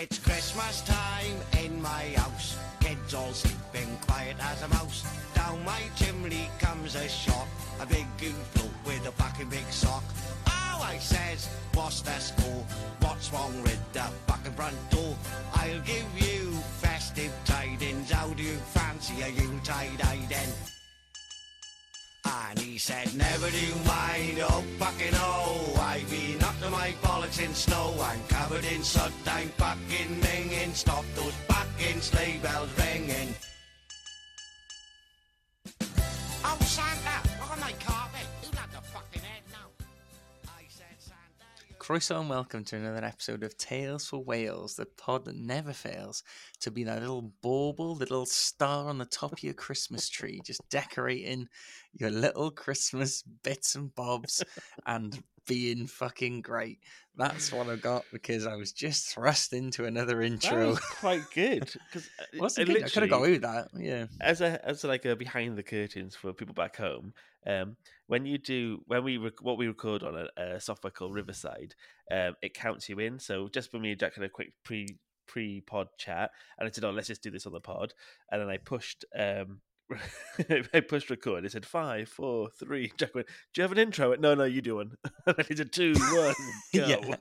[0.00, 2.56] It's Christmas time in my house.
[2.78, 5.02] Kids all sleeping quiet as a mouse.
[5.34, 7.48] Down my chimney comes a shot.
[7.80, 10.04] A big goon float with a fucking big sock.
[10.46, 12.64] Oh, I says, what's the score?
[13.00, 15.16] What's wrong with the fucking front door?
[15.54, 18.12] I'll give you festive tidings.
[18.12, 20.48] How do you fancy a Yuletide then?
[22.24, 27.54] And he said, never do mind, oh fucking oh I've been to my bollocks in
[27.54, 33.34] snow I'm covered in soot, I'm fucking minging Stop those fucking sleigh bells ringing
[36.44, 39.86] Oh Santa, look on my carpet Who got the fucking head now?
[40.46, 45.26] I said Santa Croeso and welcome to another episode of Tales for Wales, the pod
[45.26, 46.24] that never fails
[46.60, 50.68] to be that little bauble, little star on the top of your Christmas tree, just
[50.70, 51.46] decorating
[51.92, 54.42] your little Christmas bits and bobs
[54.86, 56.78] and being fucking great.
[57.16, 60.68] That's what I got because I was just thrust into another intro.
[60.68, 62.08] was quite good because
[62.54, 62.84] the good?
[62.84, 63.68] I could have got away with that.
[63.76, 64.06] Yeah.
[64.20, 67.14] as a as like a behind the curtains for people back home.
[67.46, 71.14] Um, when you do when we rec- what we record on a, a software called
[71.14, 71.74] Riverside,
[72.12, 73.18] um, it counts you in.
[73.18, 74.86] So just for me and Jack had a quick pre
[75.26, 77.94] pre pod chat, and I said, "Oh, let's just do this on the pod,"
[78.30, 79.04] and then I pushed.
[79.18, 79.60] Um,
[80.74, 81.44] I pushed record.
[81.44, 82.92] It said five, four, three.
[82.98, 84.92] Jack went, "Do you have an intro?" Went, no, no, you do one.
[85.26, 86.34] and I did two, one,
[86.74, 86.86] go.
[86.86, 87.16] Yeah.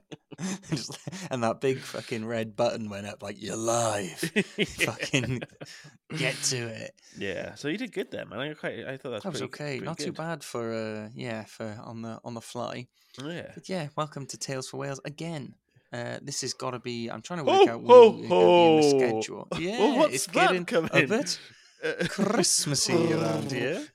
[1.31, 4.19] And that big fucking red button went up like, you're live.
[4.19, 5.41] Fucking
[6.17, 6.91] get to it.
[7.17, 7.55] yeah.
[7.55, 8.39] So you did good there, man.
[8.39, 8.85] I quite.
[8.85, 9.65] I thought that's That was pretty- okay.
[9.77, 12.87] pretty Not too bad for uh yeah, for on the on the fly.
[13.23, 13.51] Yeah.
[13.55, 15.55] But yeah, welcome to Tales for Wales again.
[15.91, 17.09] Uh, this has got to be.
[17.09, 19.47] I'm trying to work out when we're gonna be in the schedule.
[19.51, 21.07] Well, Yeah, what's it's that getting a coming?
[21.07, 21.39] bit
[22.09, 23.85] Christmassy around here.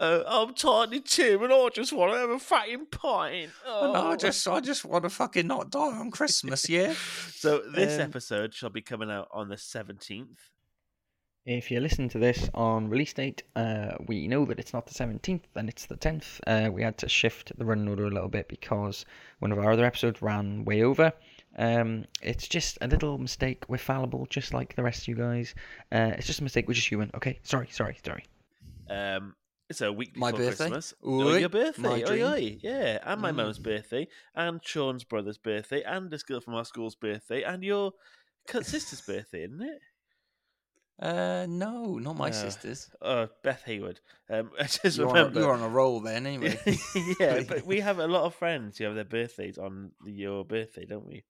[0.00, 3.50] Uh, I'm Tiny Tim, and I just want to have a fucking pint.
[3.66, 4.16] And I Oh.
[4.16, 6.68] just, I just want to fucking not die on Christmas.
[6.76, 6.94] Yeah.
[7.32, 10.50] So this Um, episode shall be coming out on the seventeenth.
[11.44, 14.94] If you're listening to this on release date, uh, we know that it's not the
[14.94, 16.40] 17th and it's the 10th.
[16.44, 19.06] Uh, we had to shift the run order a little bit because
[19.38, 21.12] one of our other episodes ran way over.
[21.58, 23.64] Um, it's just a little mistake.
[23.68, 25.54] We're fallible, just like the rest of you guys.
[25.90, 26.68] Uh, it's just a mistake.
[26.68, 27.10] We're just human.
[27.14, 28.24] Okay, sorry, sorry, sorry.
[28.90, 29.34] Um,
[29.68, 30.64] it's a week My before birthday?
[30.66, 30.94] Christmas.
[31.04, 31.82] Oi, oh, your birthday.
[31.82, 32.58] my Oi, oi.
[32.62, 33.36] Yeah, and my Mm.
[33.36, 37.92] mum's birthday, and Sean's brother's birthday, and this girl from our school's birthday, and your
[38.62, 39.80] sister's birthday, isn't it?
[40.98, 42.90] Uh, no, not my Uh, sisters.
[43.02, 44.00] Oh, Beth Hayward.
[44.30, 45.40] Um, I just You're on, remember.
[45.40, 46.58] a, you're on a roll then, anyway.
[47.20, 50.84] yeah, but we have a lot of friends who have their birthdays on your birthday,
[50.84, 51.24] don't we?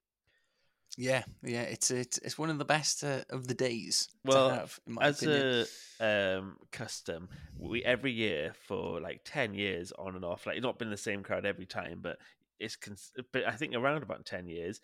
[0.97, 1.61] Yeah, yeah.
[1.61, 4.93] It's it's it's one of the best uh, of the days Well, to have, in
[4.95, 5.67] my As opinion.
[6.01, 10.45] a um, custom, we every year for like ten years on and off.
[10.45, 12.17] Like it's not been the same crowd every time, but
[12.59, 14.79] it's cons- but I think around about ten years.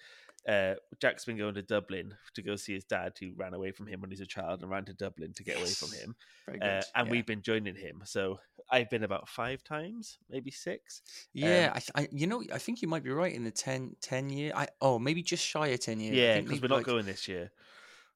[0.46, 3.88] Uh, Jack's been going to Dublin to go see his dad, who ran away from
[3.88, 6.16] him when he was a child, and ran to Dublin to get away from him.
[6.46, 7.12] Very Uh, and yeah.
[7.12, 8.02] we've been joining him.
[8.04, 11.02] So I've been about five times, maybe six.
[11.32, 13.96] Yeah, Um, I, I, you know, I think you might be right in the 10,
[14.02, 14.52] 10 year.
[14.54, 16.18] I oh, maybe just shy of ten years.
[16.18, 17.50] Yeah, because we're not like- going this year.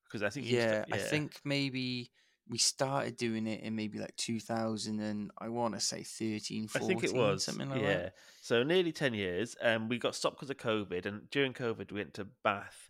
[0.03, 2.12] Because I think you Yeah, I think maybe
[2.49, 6.67] we started doing it in maybe like two thousand and I want to say 13,
[6.67, 7.87] 14, I think it was something like yeah.
[7.87, 8.13] that.
[8.41, 9.55] So nearly ten years.
[9.61, 12.89] Um, we got stopped because of COVID, and during COVID we went to Bath,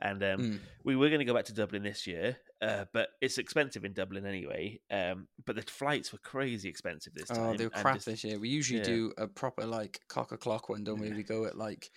[0.00, 0.58] and um, Mm.
[0.84, 3.92] we were going to go back to Dublin this year, uh, but it's expensive in
[3.94, 4.80] Dublin anyway.
[4.90, 7.38] Um, but the flights were crazy expensive this time.
[7.40, 8.38] Oh, they were and crap just- this year.
[8.38, 8.84] We usually yeah.
[8.84, 11.10] do a proper like cock o'clock one, don't we?
[11.10, 11.90] We go at like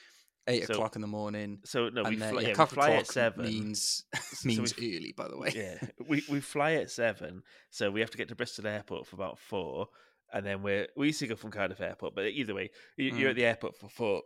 [0.51, 1.59] eight So- o'clock in the morning.
[1.65, 3.45] So no, we fly, yeah, we fly at seven.
[3.45, 4.03] means
[4.33, 5.51] so means we- early, by the way.
[5.55, 9.15] yeah, we we fly at seven, so we have to get to Bristol Airport for
[9.15, 9.87] about four,
[10.33, 13.27] and then we're we used to go from Cardiff Airport, but either way, you, you're
[13.27, 13.31] Mm.
[13.31, 14.21] at the airport for four.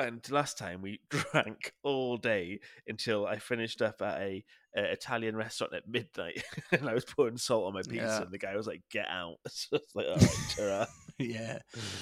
[0.00, 4.44] And last time we drank all day until I finished up at a,
[4.76, 6.40] a Italian restaurant at midnight,
[6.70, 8.22] and I was putting salt on my pizza, Yeah.
[8.22, 10.86] and the guy was like, "Get out!" So it's like, "All right, ta-ra."
[11.18, 11.58] yeah,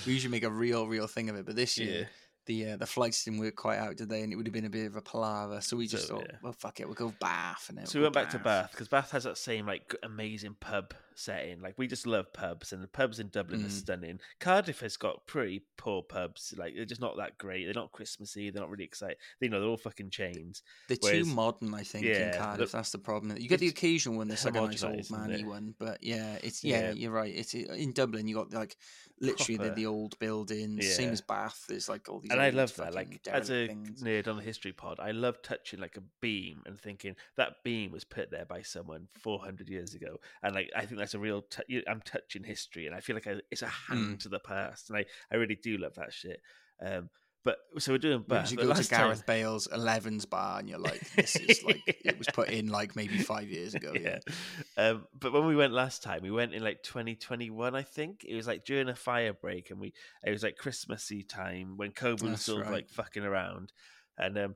[0.06, 1.46] we usually make a real, real thing of it.
[1.46, 2.06] But this year, yeah."
[2.46, 4.22] The uh, the flights didn't work quite out, did they?
[4.22, 5.60] And it would have been a bit of a palaver.
[5.60, 6.36] So we just So, thought, yeah.
[6.42, 7.68] well, fuck it, we'll go Bath.
[7.68, 10.94] And So we went back to Bath because Bath has that same like amazing pub
[11.14, 11.60] setting.
[11.60, 13.70] Like we just love pubs, and the pubs in Dublin are Mm.
[13.70, 14.20] stunning.
[14.38, 16.54] Cardiff has got pretty poor pubs.
[16.56, 17.64] Like they're just not that great.
[17.64, 18.50] They're not Christmassy.
[18.50, 19.16] They're not really exciting.
[19.40, 20.62] You know, they're all fucking chains.
[20.88, 22.72] They're whereas- too modern, I think, Yeah, in the- Cardiff.
[22.72, 23.36] That's the problem.
[23.38, 26.62] You get the occasional one that's like a nice old manny one, but yeah, it's
[26.62, 26.92] yeah, Yeah.
[26.92, 27.34] you're right.
[27.34, 28.28] It's in Dublin.
[28.28, 28.76] You got like
[29.20, 31.64] literally the, the old buildings, same as Bath.
[31.68, 32.94] There's like all these, and I love that.
[32.94, 34.02] Like as a things.
[34.02, 37.90] nerd on the history pod, I love touching like a beam and thinking that beam
[37.92, 40.18] was put there by someone 400 years ago.
[40.42, 41.42] And like I think that's a real.
[41.42, 44.20] T- I'm touching history, and I feel like I, it's a hand Mm.
[44.20, 46.40] to the past, and I I really do love that shit.
[46.84, 47.10] Um,
[47.44, 50.68] but so we're doing But You go to last time- Gareth Bale's Eleven's bar, and
[50.68, 53.92] you're like, this is like it was put in like maybe five years ago.
[54.00, 54.18] Yeah.
[54.76, 58.24] Um, but when we went last time, we went in like 2021, I think.
[58.28, 59.94] It was like during a fire break, and we
[60.24, 62.70] it was like Christmassy time when COVID was still right.
[62.70, 63.72] like fucking around,
[64.18, 64.54] and um,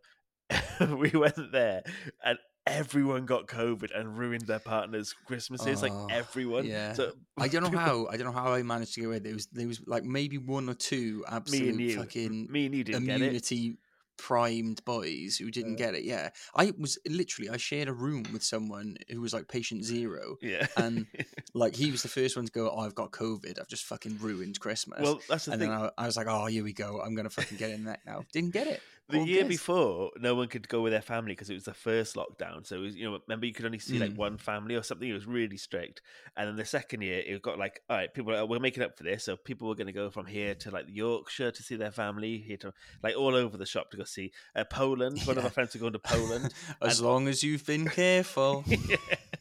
[0.99, 1.83] we went there,
[2.23, 5.83] and everyone got COVID and ruined their partners' Christmases.
[5.83, 6.67] like Oh, everyone.
[6.67, 6.93] yeah.
[6.93, 8.07] So I don't know how.
[8.11, 9.19] I don't know how I managed to get away.
[9.21, 12.67] There was there was like maybe one or two Me absolute and you, fucking me
[12.67, 13.79] and you didn't immunity
[14.21, 15.85] primed boys who didn't Uh.
[15.85, 16.05] get it.
[16.05, 20.37] Yeah, I was literally I shared a room with someone who was like patient zero.
[20.43, 20.67] Yeah.
[20.77, 21.07] And
[21.55, 22.71] Like he was the first one to go.
[22.71, 23.59] Oh, I've got COVID.
[23.61, 25.01] I've just fucking ruined Christmas.
[25.03, 25.71] well, that's the and thing.
[25.71, 27.01] then I, I was like, oh, here we go.
[27.05, 28.23] I'm gonna fucking get in that now.
[28.33, 28.81] Didn't get it.
[29.11, 31.75] The All year before, no one could go with their family because it was the
[31.75, 32.67] first lockdown.
[32.67, 34.17] So it was, you know, remember you could only see like Mm.
[34.17, 35.09] one family or something.
[35.09, 36.03] It was really strict.
[36.37, 38.97] And then the second year, it got like, all right, people, are, we're making up
[38.97, 39.25] for this.
[39.25, 42.39] So people were going to go from here to like Yorkshire to see their family,
[42.39, 42.73] here to
[43.03, 45.21] like all over the shop to go see uh, Poland.
[45.25, 45.49] One of Yeah.
[45.49, 46.55] our friends were going to Poland.
[46.81, 48.65] As long as you've been careful.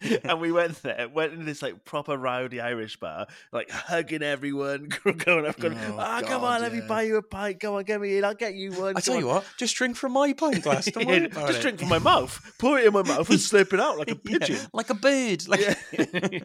[0.23, 4.89] and we went there, went into this like proper rowdy Irish bar, like hugging everyone,
[5.03, 7.59] going up, going, Oh, ah, come on, let me buy you a pint.
[7.59, 8.25] Go on, get me in.
[8.25, 8.97] I'll get you one.
[8.97, 10.85] I tell Come you what, just drink from my pint glass.
[10.91, 11.61] Don't Yeah, worry about just it.
[11.63, 14.19] drink from my mouth, pour it in my mouth, and slip it out like a
[14.23, 14.59] Yeah, pigeon.
[14.73, 15.47] like a bird.
[15.47, 16.39] Like Yeah.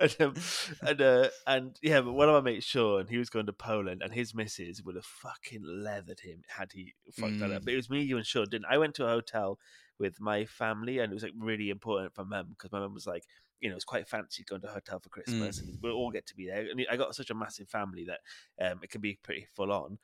[0.00, 0.34] and, um,
[0.82, 4.02] and, uh, and yeah, but one of my mates, Sean, he was going to Poland,
[4.02, 7.62] and his missus would have fucking leathered him had he fucked that up.
[7.62, 7.64] Mm.
[7.66, 8.46] But it was me, you, and Sean.
[8.50, 8.80] Didn't I?
[8.80, 9.58] went to a hotel
[10.00, 13.06] with my family, and it was like really important for mum because my mum was
[13.06, 13.24] like,
[13.60, 16.26] you know, it's quite fancy going to a hotel for Christmas, and we'll all get
[16.26, 16.66] to be there.
[16.68, 19.98] And I got such a massive family that um, it can be pretty full on.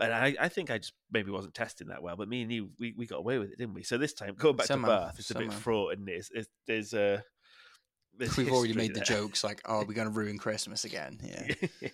[0.00, 2.70] And I, I think I just maybe wasn't testing that well, but me and you,
[2.78, 3.82] we, we got away with it, didn't we?
[3.82, 6.48] So this time, going back Somehow, to Bath, it's a bit fraught, and it's, it's,
[6.66, 7.20] there's uh,
[8.16, 9.42] there's we've already made the jokes.
[9.42, 11.18] Like, oh, we're gonna ruin Christmas again.
[11.80, 11.90] Yeah.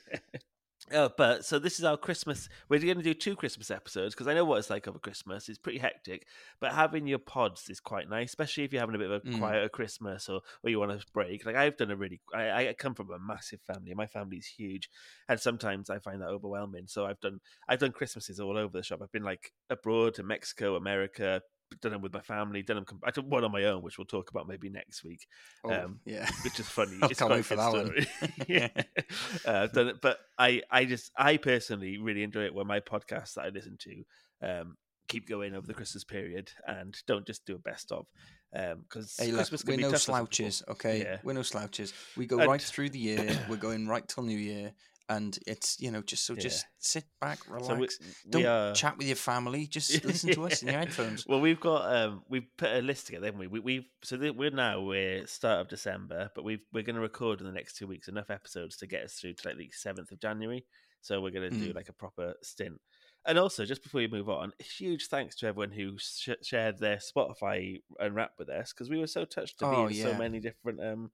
[0.92, 2.46] Oh, but so this is our Christmas.
[2.68, 5.48] We're going to do two Christmas episodes because I know what it's like over Christmas.
[5.48, 6.26] It's pretty hectic,
[6.60, 9.26] but having your pods is quite nice, especially if you're having a bit of a
[9.26, 9.38] Mm.
[9.38, 11.46] quieter Christmas or, or you want to break.
[11.46, 13.94] Like I've done a really, I, I come from a massive family.
[13.94, 14.90] My family's huge,
[15.26, 16.86] and sometimes I find that overwhelming.
[16.86, 19.00] So I've done, I've done Christmases all over the shop.
[19.02, 21.40] I've been like abroad to Mexico, America.
[21.80, 22.62] Done them with my family.
[22.62, 23.00] Done them.
[23.04, 25.26] I did one on my own, which we'll talk about maybe next week
[25.64, 26.28] Oh, Um, yeah.
[26.44, 26.98] which is funny.
[27.02, 28.06] I it's can't wait for that one.
[28.48, 28.68] yeah,
[29.46, 33.34] uh, done it, but I, I just, I personally really enjoy it when my podcasts
[33.34, 34.04] that I listen to
[34.42, 34.76] um,
[35.08, 38.06] keep going over the Christmas period and don't just do a best of
[38.52, 40.26] because Hey, Christmas we're no tough for some people.
[40.26, 41.00] slouches, okay?
[41.00, 41.18] Yeah.
[41.24, 41.92] We're no slouches.
[42.16, 43.38] We go And- right through the year.
[43.48, 44.72] We're going right till New Year,
[45.08, 46.40] and it's you know just so Yeah.
[46.40, 47.66] just sit back, relax.
[47.66, 47.88] So we,
[48.30, 48.74] Don't are.
[48.74, 49.66] chat with your family.
[49.66, 51.26] Just listen to us in your headphones.
[51.26, 53.46] Well, we've got um, we've put a list together, haven't we?
[53.48, 57.40] we we've so we're now we're start of December, but we've we're going to record
[57.40, 60.10] in the next two weeks enough episodes to get us through to like the seventh
[60.10, 60.64] of January.
[61.02, 61.76] So we're going to do Mm.
[61.76, 62.80] like a proper stint.
[63.26, 66.96] And also, just before we move on, huge thanks to everyone who sh- shared their
[66.98, 70.14] Spotify and Wrapped with us because we were so touched to Oh, be in so
[70.14, 71.10] many different um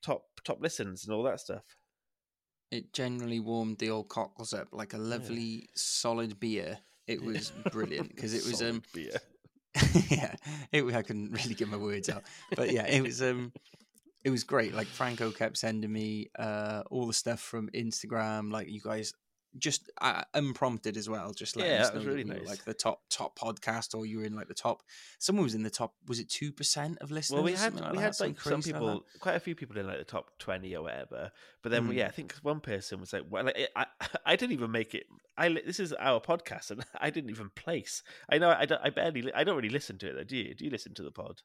[0.00, 1.62] top top listens and all that stuff.
[2.72, 6.78] It generally warmed the old cockles up like a lovely solid beer.
[7.06, 9.12] It was brilliant because it was Solid um beer.
[10.10, 10.34] yeah
[10.70, 12.22] it I couldn't really get my words out.
[12.56, 13.52] But yeah it was um
[14.24, 14.74] it was great.
[14.74, 18.50] Like Franco kept sending me uh all the stuff from Instagram.
[18.50, 19.12] Like you guys
[19.58, 22.46] just uh, unprompted as well just Yeah, us that was really nice.
[22.46, 24.82] like the top top podcast or you were in like the top
[25.18, 27.90] someone was in the top was it two percent of listeners Well, we had something
[27.92, 30.30] we had like some crazy like people, quite a few people in like the top
[30.38, 31.30] twenty or whatever.
[31.62, 31.94] But then, Mm.
[31.94, 33.86] yeah, I think one person was like, "Well, like, I,
[34.26, 35.06] I didn't even make it.
[35.36, 38.02] I this is our podcast, and I didn't even place.
[38.30, 38.80] I know I don't.
[38.82, 39.32] I barely.
[39.32, 40.14] I don't really listen to it.
[40.14, 40.54] Though, do you?
[40.54, 41.42] Do you listen to the pod?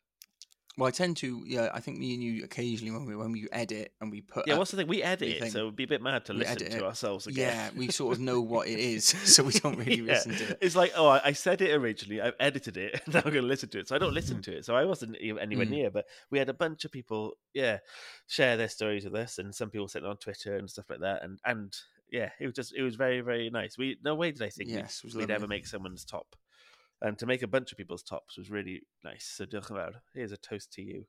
[0.78, 3.48] Well I tend to yeah I think me and you occasionally when we when we
[3.52, 4.58] edit and we put Yeah.
[4.58, 4.88] What's the thing?
[4.88, 6.84] We edit it, so it'd be a bit mad to listen to it.
[6.84, 7.48] ourselves again.
[7.50, 9.06] yeah we sort of know what it is
[9.36, 10.14] so we don't really Yeah.
[10.14, 12.22] listen to it It's like, oh, I said it originally.
[12.22, 13.02] I've edited it.
[13.08, 13.88] Now I'm going to listen to it.
[13.88, 14.66] So I don't listen to it.
[14.66, 15.70] So I wasn't even anywhere Mm.
[15.72, 15.90] near.
[15.92, 17.80] But we had a bunch of people, yeah,
[18.28, 21.00] share their stories with us, and some people sent it on Twitter and stuff like
[21.02, 21.24] that.
[21.24, 21.76] And and
[22.12, 23.78] yeah, it was just it was very very nice.
[23.78, 26.36] We no way did I think yes was we'd, ever make someone's top,
[27.02, 29.26] and to make a bunch of people's tops was really nice.
[29.38, 29.94] So diolch yn fawr.
[30.14, 31.06] Here's a toast to you.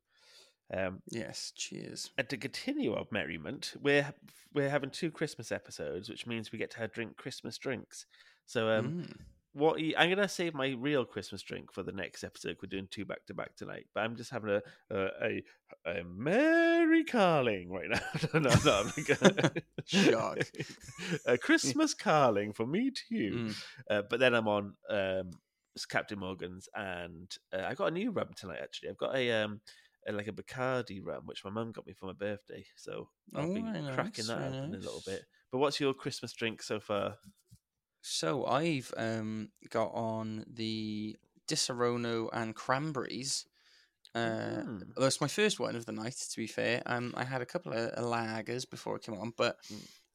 [0.70, 4.12] Um, yes cheers and to continue our merriment, we're
[4.52, 8.04] we're having two Christmas episodes, which means we get to have drink Christmas drinks.
[8.44, 9.16] So um, Mm.
[9.54, 12.58] what you- I'm gonna save my real Christmas drink for the next episode.
[12.62, 15.42] We're doing two back to back tonight, but I'm just having a a, a,
[16.00, 18.00] a Mary Carling right now.
[18.34, 19.52] no, no, no, gonna-
[19.86, 20.38] Shock.
[21.26, 23.32] a Christmas Carling for me to you.
[23.32, 23.62] Mm.
[23.90, 25.30] Uh, but then I'm on um,
[25.86, 28.60] Captain Morgan's, and uh, I got a new rum tonight.
[28.62, 29.60] Actually, I've got a um
[30.06, 32.66] a, like a Bacardi rum, which my mum got me for my birthday.
[32.76, 35.26] So I'll Oh, be very cracking that up in a little bit.
[35.50, 37.18] But what's your Christmas drink so far?
[38.02, 41.16] So I've um, got on the
[41.46, 43.46] Disaronno and cranberries.
[44.14, 44.82] Uh, Mm.
[44.96, 46.16] That's my first one of the night.
[46.30, 49.58] To be fair, um, I had a couple of lagers before it came on, but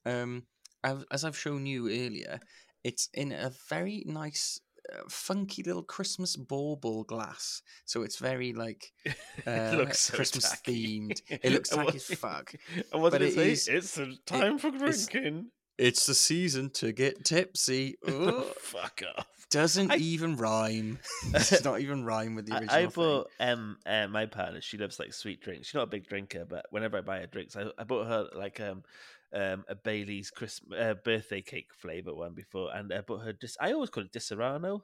[0.05, 0.47] um,
[0.83, 2.39] I've, as I've shown you earlier,
[2.83, 4.72] it's in a very nice, uh,
[5.09, 7.61] funky little Christmas bauble glass.
[7.85, 9.11] So it's very like uh,
[9.51, 10.99] it looks so Christmas tacky.
[10.99, 11.21] themed.
[11.43, 12.53] It looks tacky as fuck.
[12.93, 13.51] And what But did it it say?
[13.51, 15.47] is- it's the time for drinking.
[15.77, 17.97] It's the season to get tipsy.
[18.07, 18.43] Ooh.
[18.59, 19.25] Fuck off.
[19.49, 20.99] Doesn't I- even rhyme.
[21.33, 22.75] it's not even rhyme with the original.
[22.75, 22.89] I thing.
[22.95, 24.61] bought um uh, my partner.
[24.61, 25.67] She loves like sweet drinks.
[25.67, 28.27] She's not a big drinker, but whenever I buy her drinks, I, I bought her
[28.35, 28.83] like um
[29.33, 33.33] um a Bailey's Christmas uh, birthday cake flavor one before, and I bought her.
[33.33, 34.81] Dis- I always call it Disaronno,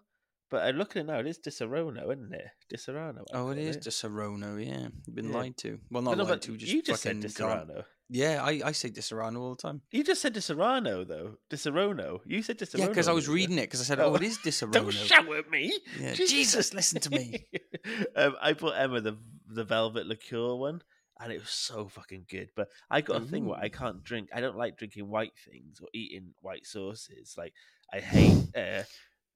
[0.49, 1.19] but I look at it now.
[1.19, 2.47] It is Disaronno, isn't it?
[2.73, 3.23] Disaronno.
[3.33, 4.87] I Oh, it call Disaronno, yeah.
[5.05, 5.37] You've been Yeah.
[5.37, 5.79] lied to.
[5.91, 7.83] Well, not no, lied to, just you just said fucking Disaronno.
[8.11, 9.81] Yeah, I, I say Disaronno all the time.
[9.91, 11.35] You just said Disaronno though.
[11.51, 12.21] Disaronno.
[12.25, 12.79] You said Disaronno.
[12.79, 14.11] Yeah, because I was reading it because I said, Oh.
[14.11, 14.71] oh, it is Disaronno.
[14.73, 15.71] Don't shout at me.
[15.99, 17.45] Yeah, Jesus, listen to me.
[18.15, 20.81] um, I bought Emma the the velvet liqueur one,
[21.19, 22.49] and it was so fucking good.
[22.55, 24.29] But I got a thing where I can't drink.
[24.33, 27.35] I don't like drinking white things or eating white sauces.
[27.37, 27.53] Like
[27.93, 28.35] I hate.
[28.55, 28.83] Uh,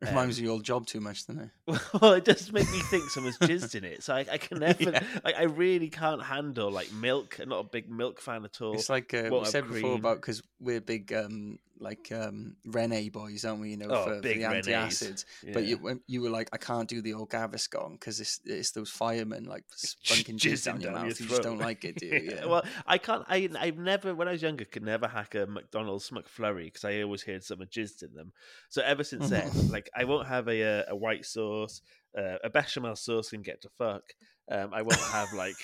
[0.10, 1.82] Reminds me of your old job too much, doesn't it?
[2.02, 4.04] well, it just makes me think someone's jizzed in it.
[4.04, 4.84] So I, I can never.
[4.84, 5.04] Yeah.
[5.24, 7.40] Like I really can't handle like milk.
[7.40, 8.74] I'm not a big milk fan at all.
[8.74, 13.10] It's like uh, won't we said before about because we're big um like um Rennie
[13.10, 13.72] boys, aren't we?
[13.72, 15.26] You know, Oh, for, for the antacids.
[15.54, 18.90] But you you were like, I can't do the old Gaviscon because it's it's those
[18.90, 21.20] firemen like spunking jizz jizzing down your down mouth.
[21.20, 22.14] your you just don't like it, do you?
[22.34, 22.46] Yeah.
[22.46, 23.26] well, I can't.
[23.28, 27.02] I I've never when I was younger could never hack a McDonald's McFlurry because I
[27.02, 28.32] always heard someone jizzed in them.
[28.70, 31.82] So ever since then, like I won't have a a, a white sauce.
[32.18, 34.04] Uh, a bechamel sauce can get to fuck.
[34.52, 35.56] Um, I won't have like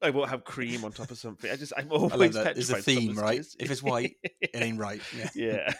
[0.00, 1.50] I won't have cream on top of something.
[1.50, 2.52] I just I'm always I.
[2.54, 3.40] There's a theme, right?
[3.40, 5.02] jizzed- If it's white, it ain't right.
[5.14, 5.28] Yeah.
[5.34, 5.72] yeah,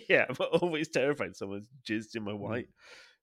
[0.08, 0.24] yeah.
[0.28, 2.40] I'm always terrified someone's jizzed in my Mm.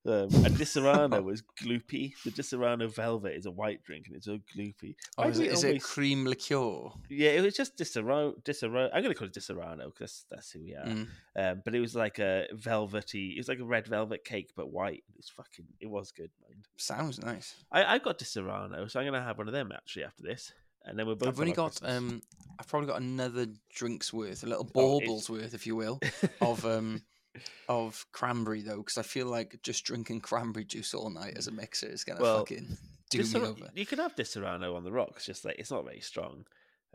[0.04, 0.14] Um,
[0.46, 2.14] and Disaronno was gloopy.
[2.24, 4.96] The Disaronno Velvet is a white drink, and it's so gloopy.
[5.18, 6.90] Oh, is it, we is it always- cream liqueur?
[7.10, 8.42] Yeah, it was just Disaronno.
[8.44, 8.90] Disaronno.
[8.94, 10.86] I'm going to call it Disaronno because that's, that's who we are.
[10.86, 11.08] Mm.
[11.36, 13.34] Um, but it was like a velvety.
[13.36, 15.04] It was like a red velvet cake, but white.
[15.10, 15.66] It was fucking.
[15.80, 16.66] It was good, mind.
[16.78, 17.56] Sounds nice.
[17.72, 20.52] I I got Disaronno, so I'm going to have one of them actually after this,
[20.84, 21.30] and then we're both.
[21.30, 21.98] I've only got Christmas.
[21.98, 22.22] um,
[22.60, 26.00] I've probably got another drink's worth, a little Oh, baubles worth, if you will,
[26.42, 27.02] of um,
[27.70, 31.52] of cranberry though, because I feel like just drinking cranberry juice all night as a
[31.52, 32.78] mixer is gonna Well, fucking
[33.10, 33.70] do me over.
[33.74, 36.46] You can have Disaronno on the rocks, just like it's not very strong.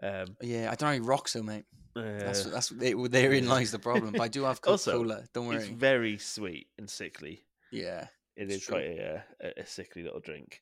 [0.02, 1.64] Um, Yeah, I don't know rocks though, mate.
[1.94, 4.12] That's uh, that's they, therein lies the problem.
[4.12, 5.24] But I do have Coca Cola.
[5.32, 5.56] Don't worry.
[5.56, 7.44] it's very sweet and sickly.
[7.72, 10.60] Yeah, It's is quite a, a, a sickly little drink.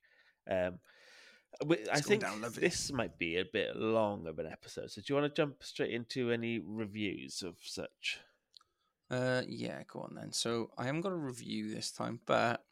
[0.49, 0.79] Um,
[1.93, 4.91] I think down this might be a bit long of an episode.
[4.91, 8.19] So, do you want to jump straight into any reviews of such?
[9.11, 10.33] Uh, yeah, go on then.
[10.33, 12.65] So I haven't got a review this time, but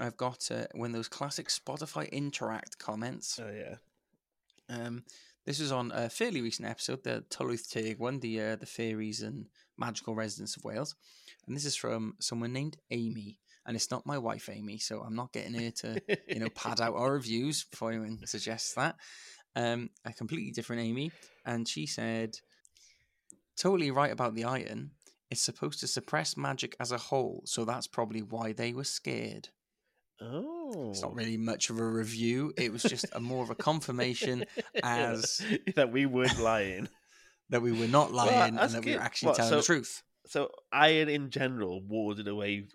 [0.00, 3.38] I've got uh, when those classic Spotify interact comments.
[3.42, 3.76] Oh yeah,
[4.68, 5.04] Um,
[5.44, 9.22] this was on a fairly recent episode, the Tylwyth Teg one, the uh, the fairies
[9.22, 9.46] and
[9.76, 10.94] magical residents of Wales,
[11.46, 15.16] and this is from someone named Amy, and it's not my wife Amy, so I'm
[15.16, 18.96] not getting her to you know pad out our reviews before anyone suggests that.
[19.54, 21.10] Um, a completely different Amy,
[21.44, 22.38] and she said,
[23.56, 24.92] "Totally right about the iron.
[25.32, 29.48] It's supposed to suppress magic as a whole, so that's probably why they were scared."
[30.20, 31.14] Oh, It's not oh.
[31.14, 32.52] really much of a review.
[32.56, 34.44] It was just a more of a confirmation
[34.84, 35.40] as
[35.74, 36.88] that we weren't lying.
[37.50, 39.56] that we were not Well, lying and that's that we were actually What, telling so-
[39.56, 40.02] the truth.
[40.26, 42.68] So iron in general warded away.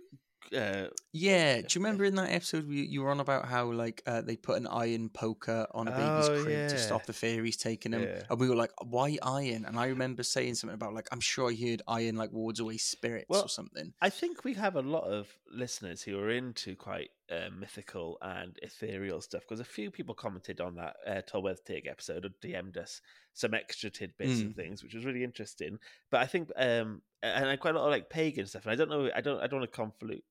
[0.56, 4.02] Uh, Yeah, do you remember in that episode you, you were on about how like
[4.06, 6.68] uh, they put an iron poker on a baby's Oh, crib yeah.
[6.70, 8.24] to stop the fairies taking them, Yeah.
[8.30, 11.52] and we were like, "Why iron?" And I remember saying something about like, "I'm sure
[11.52, 14.82] I heard iron like wards away spirits Well, or something." I think we have a
[14.82, 19.92] lot of listeners who are into quite uh, mythical and ethereal stuff because a few
[19.92, 23.02] people commented on that uh, Tylwyth Teg episode or DM'd us
[23.34, 25.78] some extra tidbits and things, which was really interesting.
[26.10, 28.76] But I think, um, and I quite a lot of like pagan stuff, and I
[28.76, 30.24] don't know, I don't, I don't want to convolute,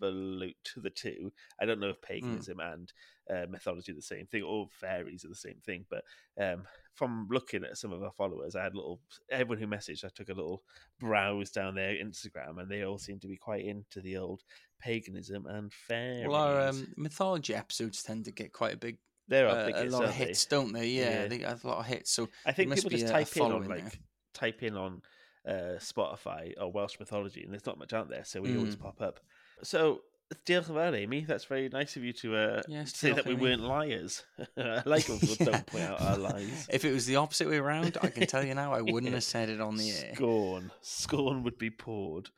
[0.00, 1.32] convolute the two.
[1.60, 2.92] I don't know if paganism and
[3.30, 6.02] uh, mythology are the same thing or fairies are the same thing, but
[6.40, 10.04] um, from looking at some of our followers, I had a little everyone who messaged.
[10.04, 10.62] I took a little
[10.98, 14.42] browse down their Instagram, and they all seem to be quite into the old
[14.80, 16.26] paganism and fairies.
[16.28, 19.84] Well, our um, mythology episodes tend to get quite a big, there are uh, a
[19.84, 20.24] lot of aren't they?
[20.26, 20.88] hits, don't they?
[20.88, 21.26] Yeah, Yeah.
[21.28, 22.10] they have a lot of hits.
[22.10, 23.92] So I think people just type in on like there.
[24.34, 25.00] type in on
[25.46, 28.80] uh, Spotify or Welsh mythology, and there's not much out there, so we always Mm.
[28.80, 29.20] pop up.
[29.62, 30.02] So.
[30.46, 31.26] Diolch yn fawr, Amy.
[31.28, 33.42] That's very nice of you to uh, Yes, say that we Amy.
[33.42, 34.24] weren't liars.
[34.56, 35.44] I like when people Yeah.
[35.52, 36.66] don't point out our lies.
[36.72, 39.24] if it was the opposite way around, I can tell you now, I wouldn't have
[39.24, 40.14] said it on the air.
[40.14, 40.70] Scorn.
[40.80, 42.30] Scorn would be poured.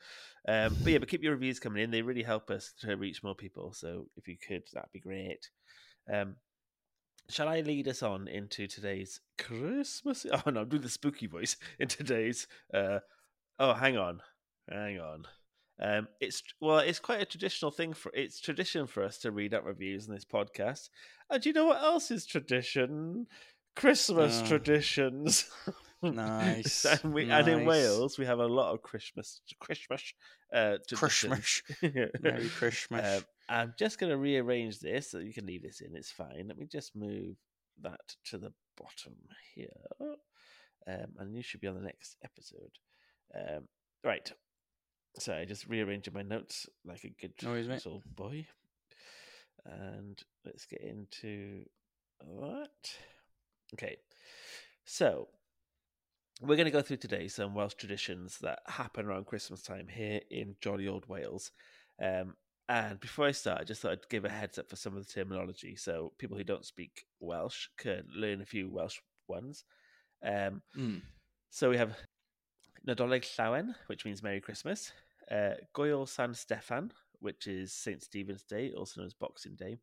[0.49, 1.93] Um, but yeah, but keep your reviews coming in.
[1.93, 3.73] They really help us to reach more people.
[3.73, 5.49] So if you could, that'd be great.
[6.13, 6.35] Um,
[7.29, 10.27] shall I lead us on into today's Christmas?
[10.47, 12.47] Oh no, doing the spooky voice in today's.
[12.73, 13.01] Uh,
[13.59, 14.21] oh, hang on,
[14.71, 15.27] hang on.
[15.81, 19.55] Um, it's well, it's quite a traditional thing for it's tradition for us to read
[19.55, 20.89] out reviews in this podcast.
[21.31, 23.27] And do you know what else is tradition?
[23.75, 24.47] Christmas Oh.
[24.49, 25.51] traditions.
[26.03, 27.65] Nice, and, we, and in.
[27.65, 30.13] Wales, we have a lot of Christmas, Christmas,
[30.53, 31.63] uh, Christmas.
[32.21, 33.19] Merry Christmas.
[33.21, 35.95] Um, I'm just going to rearrange this so you can leave this in.
[35.95, 36.45] It's fine.
[36.49, 37.37] Let me just move
[37.83, 39.17] that to the bottom
[39.55, 39.69] here,
[40.87, 42.79] um, and you should be on the next episode.
[43.35, 43.65] Um,
[44.03, 44.31] right.
[45.19, 47.87] Sorry, just rearranging my notes like a good No worries, mate.
[48.17, 48.47] boy.
[49.65, 51.65] And let's get into
[52.41, 52.91] that.
[53.75, 53.97] Okay,
[54.85, 55.29] so
[56.43, 60.21] we're going to go through today some Welsh traditions that happen around Christmas time here
[60.31, 61.51] in jolly old Wales.
[62.03, 62.35] Um,
[62.69, 65.07] and before I start, I just thought I'd give a heads up for some of
[65.07, 69.65] the terminology so people who don't speak Welsh can learn a few Welsh ones.
[70.25, 71.03] Um, Mm.
[71.51, 71.97] so we have
[72.87, 74.93] Nadolig Llawen, which means Merry Christmas,
[75.31, 76.91] uh, Gŵyl San Steffan,
[77.21, 78.03] which is St.
[78.03, 79.79] Stephen's Day, also known as Boxing Day,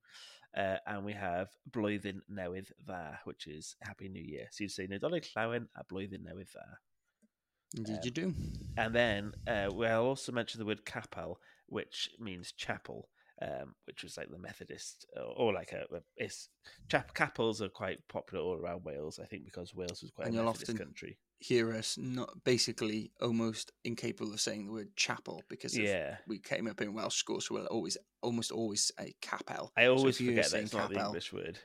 [0.56, 4.48] uh, and we have Blwyddyn Newydd Dda, which is Happy New Year.
[4.52, 7.84] So you'd say Nadolig Llawen a Blwyddyn Newydd Dda.
[7.84, 8.34] Did you do?
[8.78, 11.40] And then uh, we'll also mention the word capel,
[11.72, 13.10] which means chapel,
[13.42, 16.50] um, which was like the Methodist, or, or like a, a- it's
[16.90, 19.20] chap capels are quite popular all around Wales.
[19.22, 21.18] I think because Wales was quite And a you'll Methodist often- country.
[21.44, 26.68] Hear us not basically almost incapable of saying the word chapel because Yeah, we came
[26.68, 29.72] up in Welsh school, so we'll always almost always say capel.
[29.76, 31.58] I always were forget that saying it's not the English word.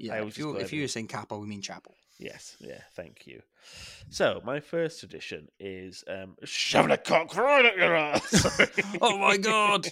[0.00, 1.94] Yeah, if you if you were saying capel, we mean chapel.
[2.18, 3.42] Yes, yeah, thank you.
[4.08, 8.70] So my first tradition is um, shoving a cock right at your ass.
[9.02, 9.88] Oh my God.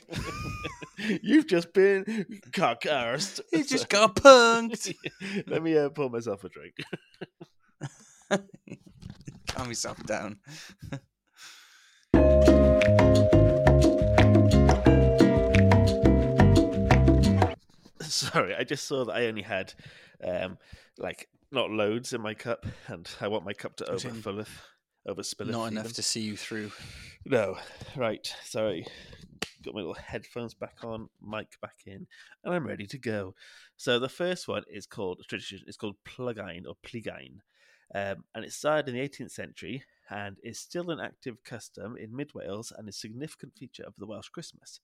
[1.23, 3.41] You've just been cock arsed.
[3.53, 4.95] He just got punked.
[5.47, 6.75] Let me uh, pour myself a drink.
[9.49, 10.39] Calm yourself down.
[18.33, 19.75] Sorry, I just saw that I only had
[20.25, 20.59] um,
[20.99, 24.49] like not loads in my cup, and I want my cup to As in overfilleth,
[25.07, 25.51] overspilleth.
[25.51, 25.95] Not enough even.
[25.95, 26.71] to see you through.
[27.25, 27.57] No,
[27.97, 28.33] right.
[28.45, 28.87] Sorry.
[29.65, 32.07] Got my little headphones back on, mic back in,
[32.45, 33.35] and I'm ready to go.
[33.77, 35.61] So the first one is called tradition.
[35.67, 37.41] It's called plugine or pligain,
[37.95, 42.15] um, and it started in the 18th century and is still an active custom in
[42.15, 44.81] Mid Wales and is a significant feature of the Welsh Christmas.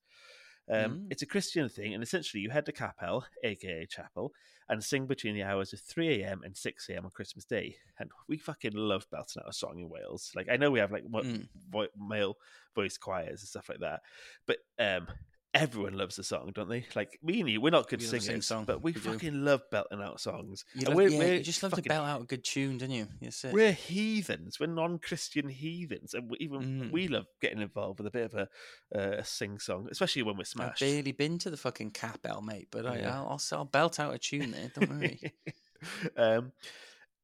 [0.71, 1.07] Um, Mm.
[1.11, 4.33] It's a Christian thing, and essentially you head to capel, aka chapel,
[4.69, 6.41] and sing between the hours of 3 a.m.
[6.43, 7.05] and 6 a.m.
[7.05, 7.77] on Christmas Day.
[7.99, 10.33] And we fucking love belting out a song in Wales.
[10.35, 11.49] Like I know we have like Mm.
[11.71, 12.37] vo- male
[12.75, 14.01] voice choirs and stuff like that,
[14.47, 15.07] but um,
[15.55, 16.85] everyone loves the song, don't they?
[16.97, 19.13] Like me and you, we're not good We singers, sing-song, but we, we do.
[19.13, 20.65] fucking love belting out songs.
[20.75, 22.79] You, love, we're- yeah, we're you just love fucking- to belt out a good tune,
[22.79, 23.07] don't you?
[23.23, 23.53] That's it.
[23.53, 24.59] We're heathens.
[24.59, 26.91] We're non-Christian heathens, and we, even Mm.
[26.93, 28.49] we love getting involved with a bit of
[28.95, 30.83] a uh, sing song, especially when we're smashed.
[30.83, 33.17] I've barely been to the fucking capel, mate, but I, Yeah.
[33.21, 34.71] I'll, I'll, I'll belt out a tune there.
[34.75, 35.33] Don't worry.
[36.17, 36.53] um,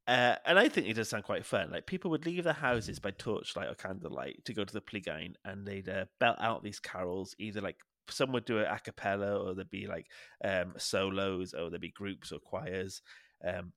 [0.06, 1.70] uh, and I think it does sound quite fun.
[1.70, 5.34] Like people would leave their houses by torchlight or candlelight to go to the Plygain,
[5.44, 7.34] and they'd uh, belt out these carols.
[7.38, 7.76] Either like
[8.08, 10.06] some would do it a cappella, or there'd be like
[10.44, 13.02] um, solos, or there'd be groups or choirs.
[13.46, 13.72] Um,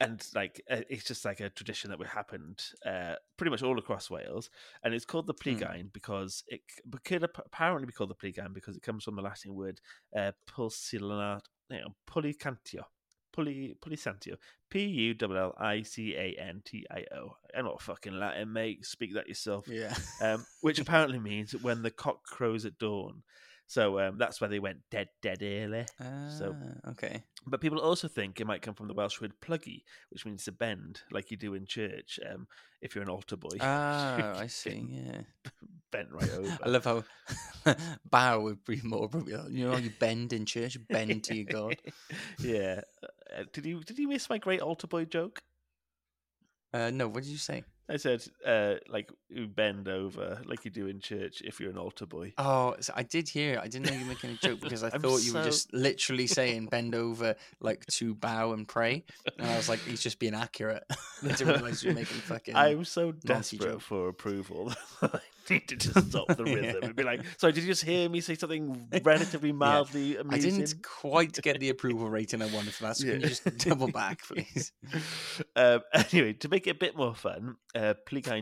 [0.00, 3.78] and like uh, it's just like a tradition that would happened uh, pretty much all
[3.78, 4.50] across Wales,
[4.82, 5.50] and it's called the Hmm.
[5.50, 6.62] Plygain because it
[7.04, 9.80] could ap- apparently be called the Plygain because it comes from the Latin word
[10.16, 10.32] uh,
[11.70, 12.82] you know, pullicantio,
[13.36, 14.34] puli pullicantio,
[14.68, 17.36] P U L L I C A N T I O.
[17.56, 18.84] I'm not fucking Latin, mate.
[18.84, 19.68] Speak that yourself.
[19.68, 19.94] yeah.
[20.20, 23.22] Um, which apparently means when the cock crows at dawn.
[23.66, 25.86] So um, that's where they went dead, dead early.
[26.38, 27.22] So- Ah, okay.
[27.46, 30.52] But people also think it might come from the Welsh word plygu, which means to
[30.52, 32.18] bend, like you do in church.
[32.30, 32.46] Um,
[32.80, 34.86] if you're an altar boy, Ah, I see.
[34.88, 35.22] Yeah.
[35.92, 36.58] bent right over.
[36.62, 37.04] I love how
[38.10, 39.50] bow would be more appropriate.
[39.50, 41.76] You know, you bend in church, bend to your God.
[42.40, 42.80] yeah.
[43.36, 45.42] Uh, did you did you miss my great altar boy joke?
[46.72, 47.62] Uh, no, what did you say?
[47.88, 51.76] I said, uh, like you bend over, like you do in church, if you're an
[51.76, 52.32] altar boy.
[52.38, 53.54] Oh, so I did hear.
[53.54, 53.58] it.
[53.58, 56.26] I didn't know you were making a joke because I thought you were just literally
[56.26, 59.04] saying bend over, like to bow and pray,
[59.38, 60.84] and I was like, he's just being accurate.
[61.22, 62.56] I didn't realize you were making fucking.
[62.56, 63.80] I'm so desperate joke.
[63.82, 64.72] for approval.
[65.02, 68.08] I need to just stop the rhythm and be like, sorry, did you just hear
[68.08, 70.60] me say something relatively mildly I amusing?
[70.60, 72.96] didn't quite get the approval rating I wanted for that.
[72.96, 74.72] So can you just double back, please?
[75.56, 77.94] um, anyway, to make it a bit more fun, uh,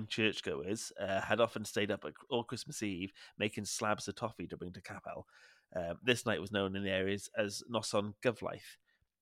[0.09, 4.73] churchgoers uh, had often stayed up all Christmas Eve making slabs of toffee to bring
[4.73, 5.27] to Capel.
[5.75, 8.77] Um, this night was known in the areas as Noson Gyflaith.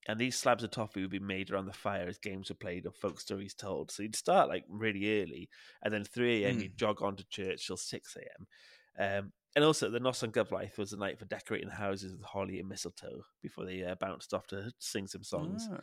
[0.07, 2.85] And these slabs of toffee would be made around the fire as games were played
[2.85, 3.91] and folk stories told.
[3.91, 5.49] So you'd start like really early,
[5.83, 6.57] and then 3 a.m.
[6.57, 6.63] Mm.
[6.63, 8.47] you'd jog on to church till 6 a.m.
[8.97, 12.69] Um, and also, the Noson Gyflaith was the night for decorating houses with holly and
[12.69, 15.67] mistletoe before they uh, bounced off to sing some songs.
[15.71, 15.79] Ah.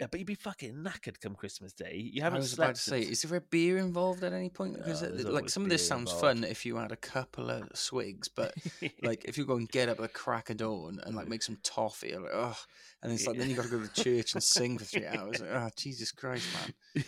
[0.00, 1.94] Yeah, but you'd be fucking knackered come Christmas Day.
[2.12, 4.50] You haven't I was about to say, since- is there a beer involved at any
[4.50, 4.76] point?
[4.76, 6.40] Because Oh, uh, like some of this sounds involved.
[6.40, 8.52] fun if you had a couple of swigs, but
[9.02, 11.58] like if you go and get up at crack of dawn and like make some
[11.62, 12.56] toffee, you're like, oh,
[13.04, 15.40] and it's like then you got to go to church and sing for three hours.
[15.40, 16.48] Like, oh, Jesus Christ,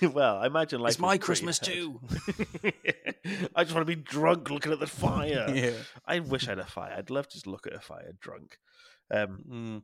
[0.01, 0.13] man!
[0.13, 2.01] well, I imagine like it's my Christmas too.
[3.57, 5.47] I just want to be drunk looking at the fire.
[5.53, 5.73] yeah.
[6.07, 6.95] I wish I had a fire.
[6.97, 8.59] I'd love to just look at a fire drunk.
[9.11, 9.83] Um, Mm.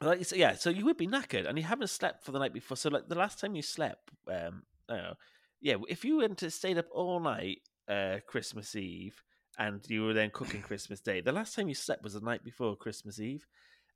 [0.00, 2.52] Like so, yeah, so you would be knackered, and you haven't slept for the night
[2.52, 2.76] before.
[2.76, 5.14] So like the last time you slept, um, know,
[5.60, 9.22] yeah, if you went to stayed up all night, uh, Christmas Eve,
[9.58, 12.44] and you were then cooking Christmas Day, the last time you slept was the night
[12.44, 13.46] before Christmas Eve.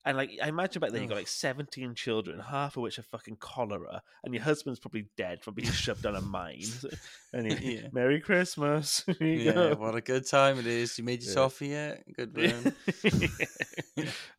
[0.06, 3.02] And like, I imagine back then you got like seventeen children, half of which are
[3.02, 6.62] fucking cholera, and your husband's probably dead from being shoved down a mine.
[7.32, 7.88] And Yeah.
[7.92, 9.04] Merry Christmas.
[9.20, 9.74] Yeah, go.
[9.76, 10.98] what a good time it is.
[10.98, 11.66] You made your Yeah.
[11.68, 12.04] yet?
[12.14, 12.74] Good man.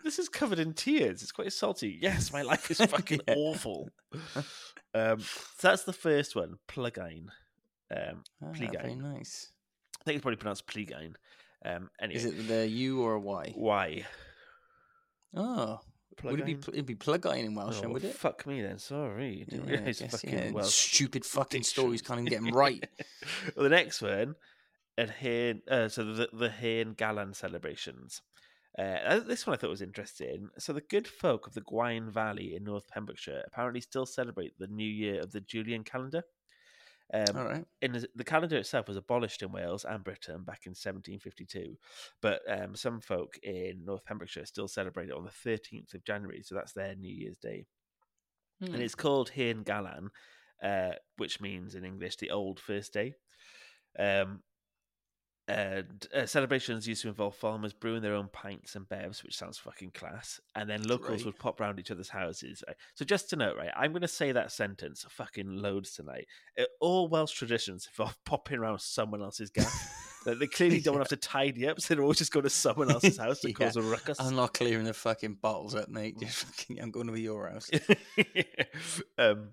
[0.03, 1.21] this is covered in tears.
[1.23, 1.97] It's quite salty.
[2.01, 3.33] Yes, my life is fucking Yeah.
[3.35, 3.89] awful.
[4.93, 7.27] Um, so that's the first one, Plygain.
[7.91, 9.49] Um, Ah, very nice.
[9.99, 11.15] I think it's probably pronounced Plygain.
[11.65, 13.51] Um, anyway, Is it the U or a Y?
[13.55, 14.05] why?
[15.35, 15.79] Oh,
[16.23, 16.57] would it be?
[16.73, 18.15] It'd be plug-in in Welsh, Oh, would it?
[18.15, 18.79] fuck me then.
[18.79, 20.51] Sorry, didn't Yeah, I guess, fucking yeah.
[20.51, 22.83] Welsh Stupid fucking stories can't even get 'em right.
[23.55, 24.35] well, the next one,
[24.97, 28.21] at Hen, uh, so the the Hen Galan celebrations.
[28.77, 30.49] Uh, this one I thought was interesting.
[30.57, 34.67] So the good folk of the Gwaun Valley in North Pembrokeshire apparently still celebrate the
[34.67, 36.23] new year of the Julian calendar.
[37.13, 37.65] Um, All right.
[37.81, 41.77] in the- the calendar itself was abolished in Wales and Britain back in 1752,
[42.21, 46.41] but um, some folk in North Pembrokeshire still celebrate it on the 13th of January,
[46.41, 47.65] so that's their New Year's Day
[48.61, 48.73] Hmm.
[48.73, 50.09] and it's called Hen Galan,
[50.63, 53.13] uh, which means in English the old first day.
[53.99, 54.41] Um,
[55.47, 59.59] and uh, celebrations used to involve farmers brewing their own pints and bevs, which sounds
[59.59, 60.39] fucking class.
[60.55, 61.25] And then locals Great.
[61.25, 62.63] would pop round each other's houses.
[62.67, 62.75] Right?
[62.95, 66.25] So just to note, right, I'm going to say that sentence fucking loads tonight.
[66.59, 70.21] Uh, all Welsh traditions involve popping around someone else's gaff.
[70.25, 72.43] Like, they clearly don't want to have to tidy up, so they're all just going
[72.45, 73.53] to someone else's house to Yeah.
[73.53, 74.19] cause a ruckus.
[74.19, 76.19] I'm not clearing the fucking bottles up, mate.
[76.19, 77.69] Just fucking, I'm going to be your house.
[79.17, 79.49] um,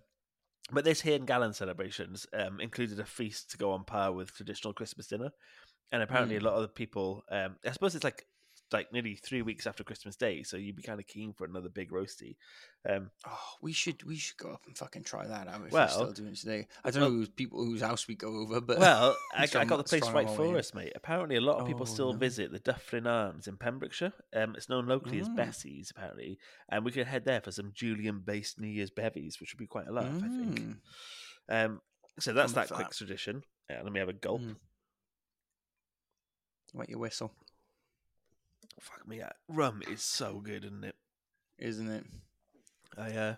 [0.70, 4.72] but this Hen Galan celebrations um, included a feast to go on par with traditional
[4.72, 5.31] Christmas dinner,
[5.92, 6.40] and apparently Mm.
[6.42, 7.22] a lot of the people.
[7.31, 8.26] Um, I suppose it's like
[8.72, 11.68] like nearly three weeks after Christmas Day, so you'd be kind of keen for another
[11.68, 12.37] big roasty.
[12.88, 15.87] Um, Oh, we should we should go up and fucking try that out if Well-
[15.87, 16.68] we're still doing it today.
[16.83, 19.64] I don't well- know who's people whose house we go over, but well, I, I
[19.66, 20.94] got the place right for us, mate.
[20.96, 22.18] Apparently, a lot of people Oh, still no.
[22.18, 24.14] visit the Dyffryn Arms in Pembrokeshire.
[24.33, 25.37] Um, it's known locally as Mm.
[25.37, 26.38] Bessie's, apparently,
[26.70, 29.87] and we could head there for some Julian-based New Year's bevies, which would be quite
[29.88, 30.61] a laugh, I think.
[30.61, 30.76] Mm.
[31.50, 31.83] Um,
[32.18, 32.96] so that's I'm that quick that.
[32.96, 33.42] tradition.
[33.68, 34.40] Yeah, let me have a gulp.
[34.40, 34.57] Mm.
[36.72, 37.32] Wet your whistle,
[38.80, 40.96] Fuck me, rum is so good, isn't it?
[41.58, 42.04] isn't it?
[42.98, 43.35] I uh,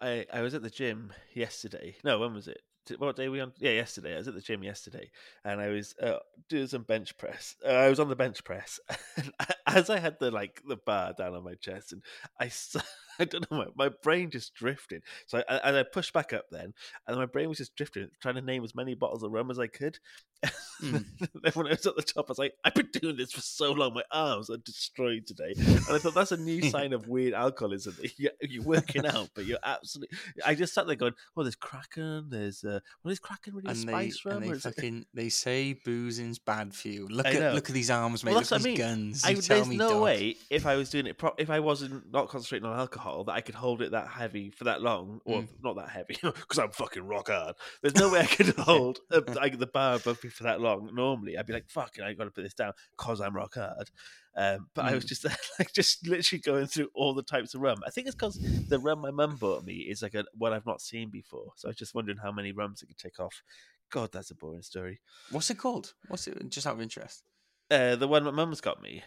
[0.00, 1.96] I I was at the gym yesterday.
[2.02, 2.62] No, when was it?
[2.98, 3.52] What day were we on?
[3.58, 4.14] Yeah, yesterday.
[4.14, 5.10] I was at the gym yesterday,
[5.44, 7.54] and I was uh, doing some bench press.
[7.64, 8.80] Uh, I was on the bench press,
[9.16, 9.32] and
[9.66, 12.02] as I had the like the bar down on my chest, and
[12.40, 12.48] I
[13.18, 15.02] I don't know, my, my brain just drifted.
[15.26, 16.74] So I, and I pushed back up then,
[17.06, 19.58] and my brain was just drifting, trying to name as many bottles of rum as
[19.58, 19.98] I could.
[20.82, 21.04] Mm.
[21.44, 23.40] then when I was at the top, I was like, I've been doing this for
[23.40, 25.54] so long, my arms are destroyed today.
[25.56, 27.96] And I thought that's a new sign of weird alcoholism.
[28.16, 30.18] You're, you're working out, but you're absolutely.
[30.44, 32.26] I just sat there going, "Well, there's Kraken.
[32.30, 34.36] There's uh, well, is Kraken really a And they spice rum?
[34.38, 37.06] and they is it-" fucking they say boozing's bad for you.
[37.06, 38.32] Look at look at these arms, mate.
[38.32, 38.76] Well, look at I these mean.
[38.76, 39.22] guns.
[39.24, 40.02] I, there's me, no dog.
[40.02, 43.32] way if I was doing it, pro- if I wasn't not concentrating on alcohol, that
[43.32, 45.48] I could hold it that heavy for that long, or Mm.
[45.62, 47.56] not that heavy, because I'm fucking rock hard.
[47.82, 50.90] There's no way I could hold uh, like the bar above me for that long.
[50.94, 53.54] Normally, I'd be like, "Fuck it, I got to put this down," because I'm rock
[53.54, 53.90] hard.
[54.34, 55.08] Um, but I was Mm.
[55.08, 55.24] just
[55.58, 57.80] like, just literally going through all the types of rum.
[57.86, 58.38] I think it's because
[58.68, 61.52] the rum my mum bought me is like a one I've not seen before.
[61.56, 63.42] So I was just wondering how many rums I could take off.
[63.90, 65.00] God, that's a boring story.
[65.30, 65.92] What's it called?
[66.08, 66.48] What's it?
[66.48, 67.24] Just out of interest.
[67.70, 69.02] Uh, the one my mum's got me.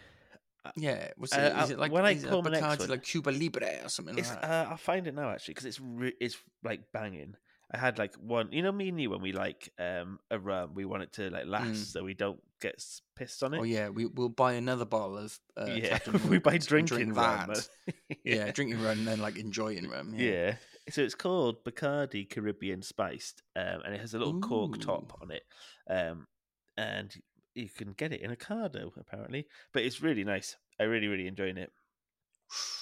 [0.75, 1.11] Yeah.
[1.17, 1.53] What's Uh, it?
[1.55, 3.89] I'll- Is it like when I is it my next one- like Cuba Libre or
[3.89, 4.43] something like that?
[4.43, 7.35] uh, I'll find it now actually because it's re- it's like banging.
[7.71, 8.51] I had like one.
[8.51, 11.29] You know, me and you when we like um a rum, we want it to
[11.31, 12.75] like last, so we don't get
[13.15, 13.57] pissed on it.
[13.57, 13.61] Mm.
[13.61, 15.97] Oh yeah, we we'll buy another bottle of uh, yeah.
[16.29, 17.53] We buy drinking drink rum.
[17.53, 17.67] that.
[18.23, 20.13] yeah, drinking rum and then like enjoying rum.
[20.15, 20.29] Yeah.
[20.31, 20.55] Yeah.
[20.91, 25.31] So it's called Bacardi Caribbean Spiced, um, and it has a little cork top on
[25.31, 25.41] it,
[25.89, 26.27] um,
[26.77, 27.11] and
[27.55, 29.47] you can get it in a cardo apparently.
[29.73, 30.55] But it's really nice.
[30.79, 31.71] I really, really enjoying it.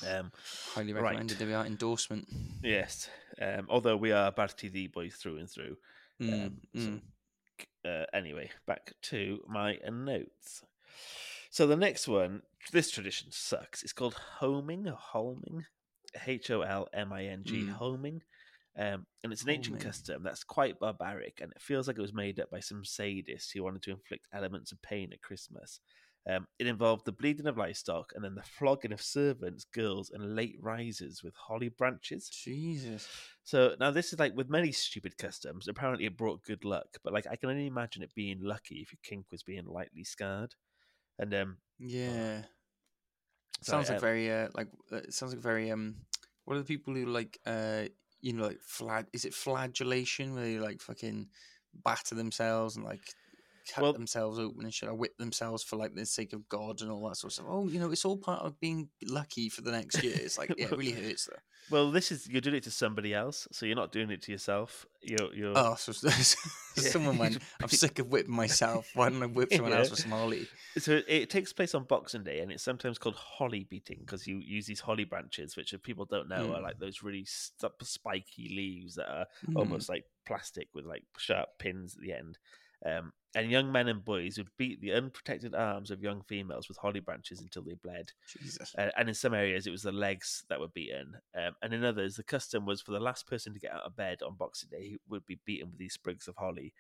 [0.08, 0.32] Um,
[0.74, 1.04] Highly right.
[1.04, 1.38] recommended.
[1.38, 1.66] There we are.
[1.66, 2.28] Endorsement.
[2.62, 3.10] yes.
[3.42, 5.78] Um, although we are Barty the boys through and through.
[6.22, 7.02] Mm, Um, so, mm.
[7.86, 10.64] uh, anyway, back to my notes.
[11.50, 13.84] So the next one, this tradition sucks.
[13.84, 15.66] It's called homing or holming,
[16.28, 17.70] H O L M I N G, Mm.
[17.74, 18.22] homing.
[18.78, 19.86] Um, and it's an ancient Homing.
[19.86, 23.52] custom that's quite barbaric, and it feels like it was made up by some sadist
[23.54, 25.80] who wanted to inflict elements of pain at Christmas.
[26.28, 30.36] Um, it involved the bleeding of livestock and then the flogging of servants, girls, and
[30.36, 32.30] late risers with holly branches.
[32.30, 33.10] Jesus.
[33.44, 35.68] So now this is like with many stupid customs.
[35.68, 38.94] Apparently, it brought good luck, but like I can only imagine it being lucky if
[38.94, 40.56] your kink was being lightly scarred.
[41.20, 42.44] And um, Yeah.
[43.62, 45.96] Sorry, sounds like um, very uh like uh, sounds like very um.
[46.46, 47.84] What are the people who like uh
[48.24, 49.08] you know like flag?
[49.14, 51.30] Is it flagellation where they like fucking
[51.86, 53.14] batter themselves and like
[53.72, 56.82] cut Well- themselves open and shit, or whip themselves for like the sake of God
[56.82, 57.46] and all that sort of stuff.
[57.50, 60.14] Oh, you know, it's all part of being lucky for the next year.
[60.16, 61.40] It's like yeah, it really hurts though.
[61.70, 64.32] well, this is you're doing it to somebody else, so you're not doing it to
[64.32, 64.86] yourself.
[65.02, 66.08] You're you're Oh, so, so
[66.78, 67.38] Yeah, someone went.
[67.62, 68.90] I'm sick of whipping myself.
[68.96, 69.92] Why don't I whip someone else Yeah.
[69.92, 70.48] with some holly?
[70.78, 74.38] so it, takes place on Boxing Day, and it's sometimes called holly beating because you
[74.38, 76.64] use these holly branches, which if people don't know are Mm.
[76.64, 79.58] like those really st- spiky leaves that are Mm.
[79.58, 82.38] almost like plastic with like sharp pins at the end.
[82.86, 86.78] Um, and young men and boys would beat the unprotected arms of young females with
[86.78, 88.12] holly branches until they bled.
[88.78, 91.16] Uh, and in some areas, it was the legs that were beaten.
[91.36, 93.96] Um, and in others, the custom was for the last person to get out of
[93.96, 96.74] bed on Boxing Day he would be beaten with these sprigs of holly.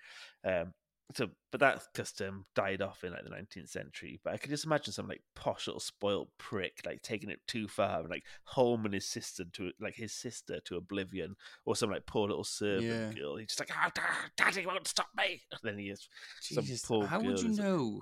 [0.46, 0.74] Um,
[1.16, 4.20] so, but that custom died off in like the 19th century.
[4.24, 7.68] But I could just imagine some like posh little spoiled prick like taking it too
[7.68, 11.36] far and like homing his sister to like his sister to oblivion,
[11.66, 13.22] or some like poor little servant Yeah.
[13.22, 13.36] girl.
[13.36, 13.90] He's just like, oh,
[14.38, 15.42] daddy won't stop me.
[15.52, 16.08] And then he is
[16.40, 16.86] some Jesus.
[16.86, 18.02] poor How would you know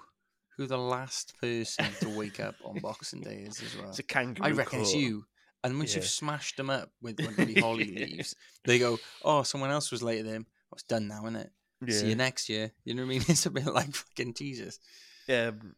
[0.58, 3.90] who the last person to wake up on Boxing Day is as well?
[3.90, 4.48] it's a kangaroo.
[4.48, 5.26] I reckon it's you.
[5.64, 5.98] And once Yeah.
[5.98, 8.06] you've smashed them up with bloody holly Yeah.
[8.06, 8.36] leaves,
[8.66, 10.46] they go, "Oh, someone else was later than him.
[10.50, 11.52] Oh, it's done now, isn't it?
[11.90, 13.24] See you next year." You know what I mean?
[13.30, 14.80] It's a bit like fucking Jesus.
[15.30, 15.76] Um,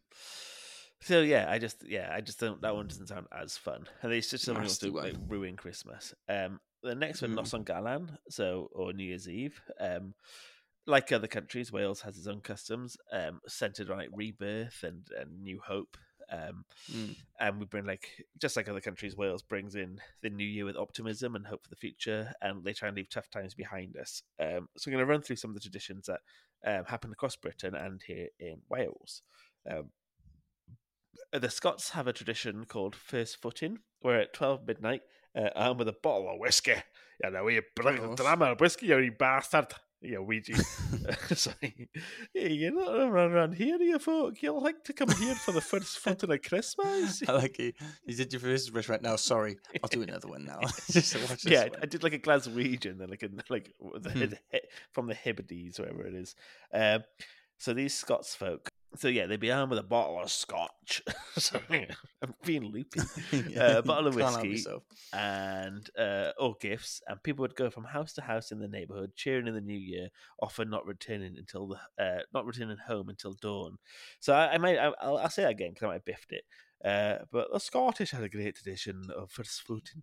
[1.00, 4.12] so yeah, I just yeah, I just don't that one doesn't sound as fun, and
[4.12, 6.14] it's just something else to like ruin Christmas.
[6.28, 7.38] Um, the next one, Mm.
[7.38, 9.60] Noson Galan, so or New Year's Eve.
[9.80, 10.14] Um,
[10.86, 15.42] like other countries, Wales has its own customs, um, centered on like rebirth and and
[15.42, 15.96] new hope.
[16.34, 17.16] Um, Mm.
[17.38, 20.76] and we bring like just like other countries, Wales brings in the new year with
[20.76, 24.22] optimism and hope for the future, and they try and leave tough times behind us.
[24.40, 26.20] Um, so we're going to run through some of the traditions that
[26.66, 29.22] um, happen across Britain and here in Wales.
[29.70, 29.92] Um,
[31.32, 35.02] the Scots have a tradition called first footing, where at twelve midnight,
[35.36, 36.74] uh, armed with a bottle of whiskey,
[37.22, 39.72] you know, you bring a dram of whiskey, you bastard.
[40.04, 40.54] You Ouija.
[41.34, 41.88] Sorry.
[42.34, 44.42] Yeah, you're not around, around here, you folk.
[44.42, 47.22] You'll like to come here for the first footing of Christmas.
[47.26, 47.72] I like you.
[48.06, 49.16] You did your first brush right now.
[49.16, 50.60] Sorry, I'll do another one now.
[50.90, 51.78] Just watch yeah, one.
[51.82, 54.20] I did like a Glaswegian, then like a, like the, Hmm.
[54.20, 54.38] the,
[54.92, 56.34] from the Hebrides, wherever it is.
[56.72, 57.04] Um,
[57.58, 61.02] so these Scots folk, so yeah, they'd be armed with a bottle of scotch.
[61.36, 61.88] Sorry,
[62.22, 63.00] I'm being loopy.
[63.48, 64.64] Yeah, uh, bottle of whiskey.
[65.12, 69.12] and uh, or gifts, and people would go from house to house in the neighborhood,
[69.16, 70.08] cheering in the new year,
[70.40, 73.78] often not returning until the uh, not returning home until dawn.
[74.20, 76.32] So I, I might I, I'll, I'll say that again because I might have biffed
[76.32, 76.44] it.
[76.84, 80.02] Uh, but the Scottish had a great tradition of first footing.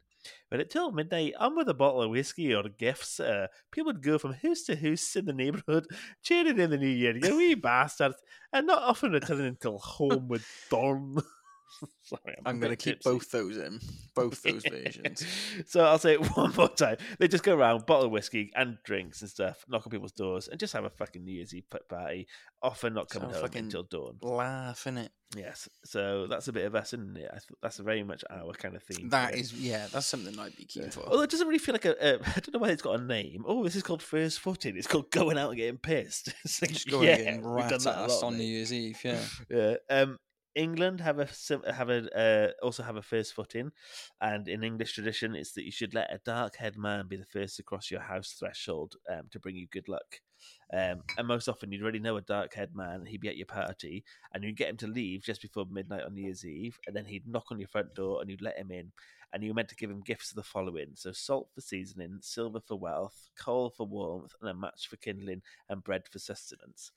[0.49, 4.03] But at till midnight, and with a bottle of whiskey or gifts, uh, people would
[4.03, 5.85] go from house to house in the neighbourhood,
[6.23, 8.17] cheering in the new year, you wee bastards,
[8.51, 11.17] and not often returning until home with dawn.
[12.03, 13.09] Sorry, I'm a gonna keep tipsy.
[13.09, 13.79] both those in,
[14.15, 15.25] both those versions.
[15.67, 16.97] so I'll say it one more time.
[17.19, 20.47] They just go around, bottle of whiskey and drinks and stuff, knock on people's doors,
[20.47, 22.27] and just have a fucking New Year's Eve party.
[22.61, 24.17] Often not coming home until dawn.
[24.21, 25.11] Laugh in it.
[25.35, 27.31] Yes, so that's a bit of us, isn't it?
[27.61, 29.07] That's very much our kind of theme.
[29.09, 31.05] That is, yeah, that's something I'd be keen for.
[31.07, 32.15] Although it doesn't really feel like a.
[32.15, 33.45] Uh, I don't know why it's got a name.
[33.47, 34.75] Oh, this is called first footing.
[34.75, 36.33] It's called going out and getting pissed.
[36.43, 38.43] It's like, Just going yeah, yeah, getting we've done rat that a lot, on New.
[38.43, 38.99] Year's Eve.
[39.05, 39.19] Yeah.
[39.49, 39.75] Yeah.
[39.89, 40.19] Um,
[40.55, 41.27] England have a
[41.71, 43.71] have a uh, also have a first foot in,
[44.19, 47.25] and in English tradition, it's that you should let a dark haired man be the
[47.25, 50.21] first to cross your house threshold um, to bring you good luck.
[50.73, 53.05] Um, and most often, you'd already know a dark haired man.
[53.05, 56.13] He'd be at your party, and you'd get him to leave just before midnight on
[56.13, 58.71] New Year's Eve, and then he'd knock on your front door, and you'd let him
[58.71, 58.91] in.
[59.33, 62.19] and you were meant to give him gifts of the following: so salt for seasoning,
[62.21, 66.91] silver for wealth, coal for warmth, and a match for kindling, and bread for sustenance.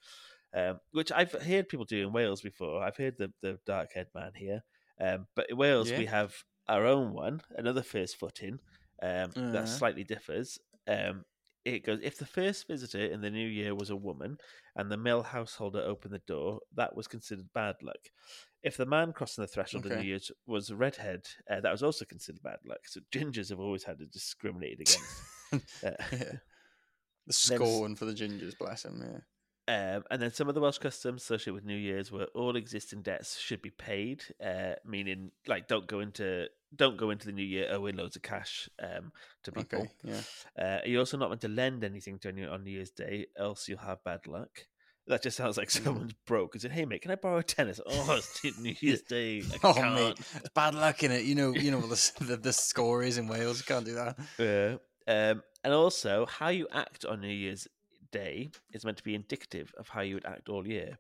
[0.55, 2.83] Um, which I've heard people do in Wales before.
[2.83, 4.63] I've heard the the dark haired man here,
[5.01, 5.99] um, but in Wales Yeah.
[5.99, 6.35] we have
[6.69, 8.61] our own one, another first footing
[9.03, 9.53] um, Uh.
[9.53, 10.59] that slightly differs.
[10.87, 11.25] Um,
[11.65, 14.37] it goes if the first visitor in the new year was a woman
[14.77, 18.11] and the male householder opened the door, that was considered bad luck.
[18.63, 19.97] If the man crossing the threshold Okay.
[19.97, 22.87] New Year's was a redhead, uh, that was also considered bad luck.
[22.87, 25.23] So gingers have always had it discriminated against.
[25.85, 26.33] Uh, yeah.
[27.27, 29.01] The scorn for the gingers, bless them.
[29.03, 29.21] Yeah.
[29.67, 33.01] Um, and then some of the Welsh customs associated with New Year's were all existing
[33.03, 37.43] debts should be paid, uh, meaning like don't go into don't go into the new
[37.45, 39.13] year owing loads of cash um,
[39.45, 39.81] to people.
[39.81, 39.91] Okay.
[40.03, 40.21] Yeah.
[40.63, 43.69] Uh, you're also not meant to lend anything to anyone on New Year's Day, else
[43.69, 44.67] you'll have bad luck.
[45.07, 45.85] That just sounds like Mm.
[45.85, 49.03] someone's broke and said, "Hey mate, can I borrow a tennis?" Oh, it's New Year's
[49.03, 49.43] Day.
[49.51, 49.95] I Oh can't.
[49.95, 51.25] mate, it's bad luck in it.
[51.25, 53.59] You know, you know what the, the the score is in Wales.
[53.61, 54.19] You can't do that.
[54.39, 54.77] Yeah.
[55.07, 57.69] Um, and also, how you act on New Year's
[58.15, 60.99] Day is meant to be indicative of how you would act all year.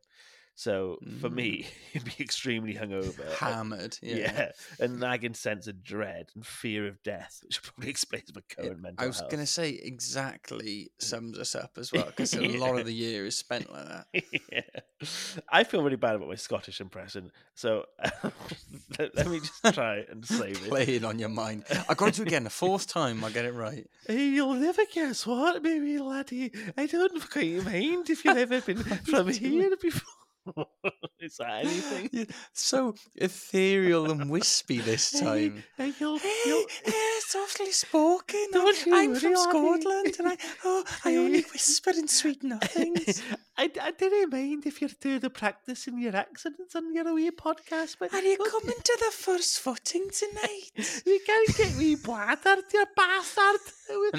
[0.56, 1.34] So for mm.
[1.34, 3.32] me, you'd be extremely hungover.
[3.34, 3.98] Hammered.
[4.00, 4.16] Yeah.
[4.16, 4.50] yeah.
[4.78, 8.82] a nagging sense of dread and fear of death, which probably explains my Yeah, current
[8.82, 9.04] mental health.
[9.04, 12.86] I was going to say exactly sums us up as well because a lot of
[12.86, 14.06] the year is spent like that.
[14.50, 14.60] yeah.
[15.50, 17.84] I feel really bad about my Scottish impression, so
[18.98, 20.68] let, let me just try and save it.
[20.68, 21.64] Play it on your mind.
[21.88, 22.44] I got to do it again.
[22.44, 23.86] The fourth time I get it right.
[24.06, 26.52] Hey, you'll never guess what, baby laddie.
[26.78, 30.23] I don't quite mind if you've ever been from here before.
[31.20, 32.10] Is that anything?
[32.12, 35.64] Yeah, so ethereal and wispy this time.
[35.76, 38.46] Hey, hey, you'll, Hey, you'll, hey, softly spoken.
[38.52, 39.36] Don't you I'm from.
[39.36, 43.22] Scotland, and I oh, I only whisper in sweet nothings.
[43.56, 47.96] I, I didn't mind if you're doing the practicing your accents on your wee podcast,
[47.98, 51.02] but Are you but coming to the first footing tonight?
[51.06, 53.60] You can't get me blattered, you bastard.
[53.88, 54.10] You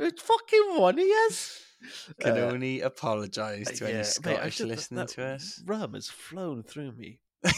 [0.00, 1.71] it's fucking one of yous.
[2.20, 5.62] Can Uh, only apologise to yeah, any Scottish just- listening that to us.
[5.66, 7.20] Rum has flown through me.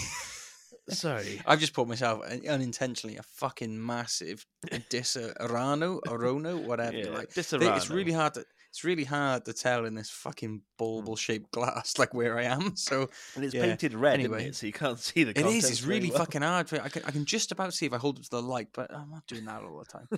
[0.90, 1.40] Sorry.
[1.46, 4.44] I've just put myself unintentionally a fucking massive
[4.90, 6.96] Disaronno, arono, whatever.
[6.96, 7.40] Yeah, like they-
[7.76, 11.96] it's really hard to it's really hard to tell in this fucking bulbul shaped glass,
[11.98, 12.74] like where I am.
[12.76, 14.48] So And it's yeah, painted red, anyway.
[14.48, 14.56] it?
[14.56, 15.70] So you can't see the It is.
[15.70, 16.18] It's really well.
[16.18, 16.70] fucking hard.
[16.74, 18.92] I can I can just about see if I hold it to the light, but
[18.92, 20.08] I'm not doing that all the time.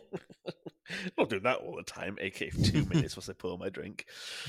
[1.16, 4.06] Not doing that all the time, aka for two minutes whilst I pour my drink.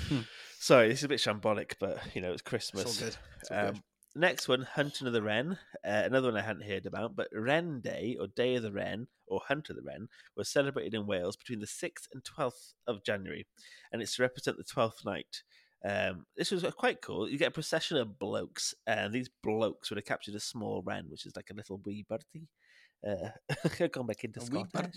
[0.08, 0.19] Hmm.
[0.60, 2.86] Sorry, this is a bit shambolic, but you know, it's It's Christmas.
[3.02, 3.17] all good.
[3.41, 3.75] It's all good.
[3.75, 3.84] Um,
[4.15, 5.58] next one, Hunting of the Wren.
[5.86, 9.08] Uh, another one I hadn't heard about, but Wren Day or Day of the Wren
[9.28, 13.04] or Hunt of the Wren was celebrated in Wales between the 6th and 12th of
[13.04, 13.45] January,
[13.91, 15.43] and it's to represent the 12th night.
[15.86, 17.30] Um, this was quite cool.
[17.30, 21.06] You get a procession of blokes, and these blokes would have captured a small wren,
[21.10, 22.49] which is like a little wee birdie.
[23.08, 23.30] Uh,
[23.93, 24.95] gone back into A wee Scottish.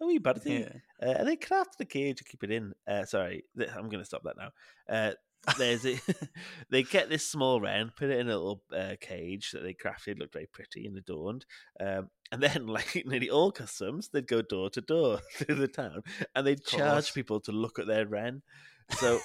[0.00, 0.66] A wee birdie.
[0.66, 0.72] Yeah.
[1.02, 2.72] Uh, and they crafted a cage to keep it in.
[2.86, 4.50] Uh, sorry, th- I'm going to stop that now.
[4.88, 5.12] Uh,
[5.58, 5.98] there's a,
[6.70, 10.18] they get this small wren, put it in a little uh, cage that they crafted,
[10.18, 11.46] looked very pretty and adorned.
[11.78, 16.02] Um, and then, like nearly all customs, they'd go door to door through the town,
[16.34, 18.42] and they'd charge people to look at their wren.
[18.90, 19.20] So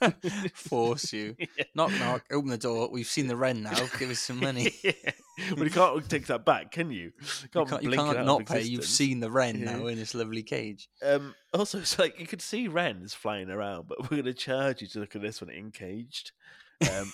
[0.54, 1.36] Force you.
[1.74, 2.24] Knock knock.
[2.30, 2.88] Open the door.
[2.90, 3.74] We've seen the wren now.
[3.98, 4.72] Give us some money.
[4.84, 4.92] yeah.
[5.54, 7.12] Well, you can't take that back, can you?
[7.42, 8.62] You Can't, can't, you blink it can't not pay.
[8.62, 9.76] You've seen the wren Yeah.
[9.76, 10.88] now in this lovely cage.
[11.02, 14.82] Um, also, it's like you could see wrens flying around, but we're going to charge
[14.82, 16.32] you to look at this one encaged.
[16.90, 17.12] Um,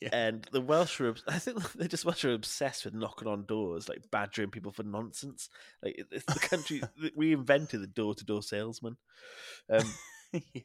[0.00, 0.08] Yeah.
[0.12, 3.86] and the Welsh are, I think they just Welsh are obsessed with knocking on doors,
[3.88, 5.50] like badgering people for nonsense.
[5.82, 6.82] Like it's the country
[7.14, 8.96] we invented the door-to-door salesman.
[9.70, 9.84] Um,
[10.32, 10.62] yeah.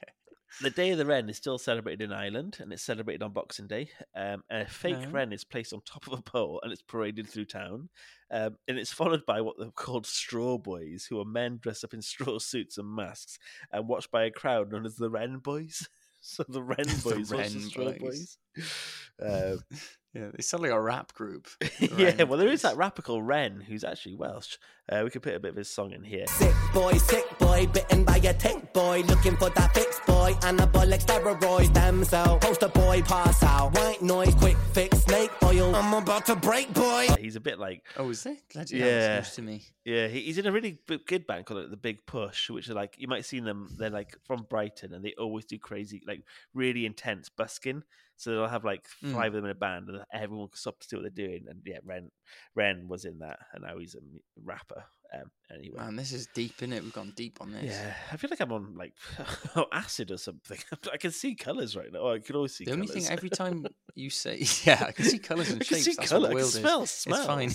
[0.62, 3.68] The Day of the Wren is still celebrated in Ireland, and it's celebrated on Boxing
[3.68, 3.90] Day.
[4.16, 5.10] Um, a fake Oh.
[5.12, 7.90] wren is placed on top of a pole, and it's paraded through town.
[8.32, 11.94] Um, and it's followed by what they're called straw boys, who are men dressed up
[11.94, 13.40] in straw suits and masks,
[13.72, 15.88] and watched by a crowd known as the Wren Boys.
[16.22, 17.98] So the Wren The Boys, the Wren Straw Boys.
[18.00, 18.38] Boys.
[19.22, 19.60] Um,
[20.16, 20.30] Yeah.
[20.36, 21.48] They sound like a rap group.
[21.80, 24.58] yeah, well, there is that rapper called Ren, who's actually Welsh.
[24.92, 26.26] Uh, we could put a bit of his song in here.
[26.26, 31.06] Sick boy, sick boy, bitten by a tick boy, looking for that fix boy, anabolic
[31.06, 36.26] steroids, damn so, poster boy, pass out, white noise, quick fix, snake oil, I'm about
[36.26, 37.06] to break boy.
[37.20, 38.40] He's a bit like Oh, is it?
[38.52, 39.18] Glad you Yeah.
[39.18, 39.62] news to me.
[39.86, 42.68] Yeah, he- he's in a really b- good band called like, the Big Push, which
[42.68, 43.70] are like you might have seen them.
[43.78, 46.24] They're like from Brighton, and they always do crazy, like
[46.56, 47.84] really intense busking.
[48.20, 49.14] So they'll have like Mm.
[49.14, 51.46] five of them in a band, and everyone can stop to see what they're doing.
[51.50, 52.12] And yeah, Ren
[52.54, 54.00] Ren was in that, and now he's a
[54.44, 54.84] rapper.
[55.12, 56.84] Um, anyway, Man, this is deep in it.
[56.84, 57.64] We've gone deep on this.
[57.66, 58.94] yeah, I feel like I'm on like
[59.72, 60.60] acid or something.
[60.94, 62.00] I can see colors right now.
[62.02, 62.66] Oh, I can always see.
[62.66, 63.06] The only colours.
[63.08, 63.66] thing every time
[63.96, 65.86] you say, yeah, I can see colours and I can shapes.
[65.86, 66.54] see That's colour, what I can Will is.
[66.54, 67.52] smell It's fine.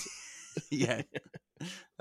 [0.70, 1.02] yeah.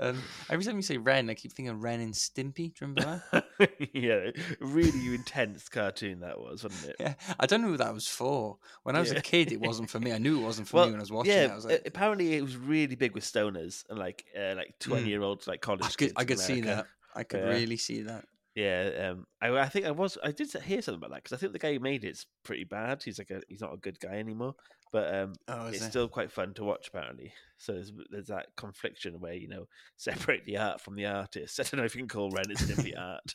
[0.04, 2.54] Um, every time you say Ren, I keep thinking Ren and Stimpy.
[2.54, 3.44] Do you remember that?
[3.92, 4.30] yeah,
[4.60, 6.96] really intense cartoon that was, wasn't it?
[7.00, 8.58] yeah, I don't know who that was for.
[8.82, 9.18] When I was Yeah.
[9.18, 10.12] a kid, it wasn't for me.
[10.12, 11.50] I knew it wasn't for Well, me when I was watching yeah, it.
[11.50, 15.08] I was like, apparently it was really big with stoners and like uh, like twenty
[15.08, 16.12] year olds like college I could.
[16.16, 16.86] I could see that.
[17.14, 17.48] I could Yeah.
[17.48, 18.24] really see that.
[18.54, 21.40] Yeah, um, I, I think I was I did hear something about that because I
[21.40, 23.02] think the guy who made it's pretty bad.
[23.02, 24.54] He's like a he's not a good guy anymore,
[24.94, 25.90] but um, Oh, it's it?
[25.90, 27.32] still quite fun to watch apparently.
[27.58, 29.66] So there's there's that confliction where you know
[29.96, 31.58] separate the art from the artist.
[31.60, 33.34] I don't know if you can call Ren Stimpy art,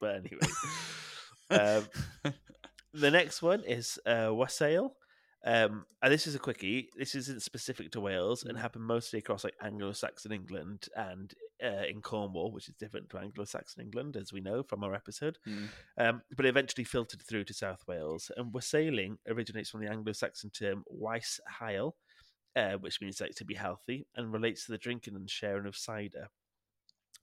[0.00, 0.38] but anyway.
[1.50, 2.32] Um,
[2.94, 4.94] the next one is uh, Wassail.
[5.46, 6.88] Um, and this is a quickie.
[6.96, 12.00] This isn't specific to Wales and happened mostly across like Anglo-Saxon England and uh, in
[12.00, 15.38] Cornwall, which is different to Anglo-Saxon England, as we know from our episode.
[15.46, 15.68] Mm.
[15.98, 18.30] Um, but it eventually filtered through to South Wales.
[18.36, 21.96] And wassailing originates from the Anglo-Saxon term "wais hael,"
[22.56, 25.76] uh, which means like to be healthy, and relates to the drinking and sharing of
[25.76, 26.28] cider.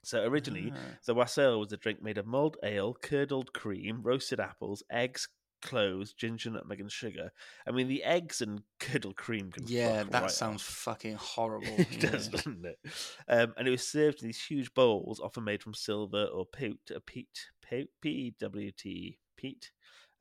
[0.04, 0.80] So originally, Ah.
[1.06, 5.28] the wassail was a drink made of mulled ale, curdled cream, roasted apples, eggs,
[5.62, 7.32] cloves, ginger, nutmeg, and sugar.
[7.68, 10.68] I mean, the eggs and curdled cream can Yeah, that right sounds off.
[10.68, 11.68] fucking horrible.
[11.78, 12.32] it does, yeah.
[12.32, 12.80] doesn't it?
[13.28, 16.80] Um, and it was served in these huge bowls, often made from silver or peat,
[16.96, 19.72] uh, peat, peat, P-E-W-T, peat.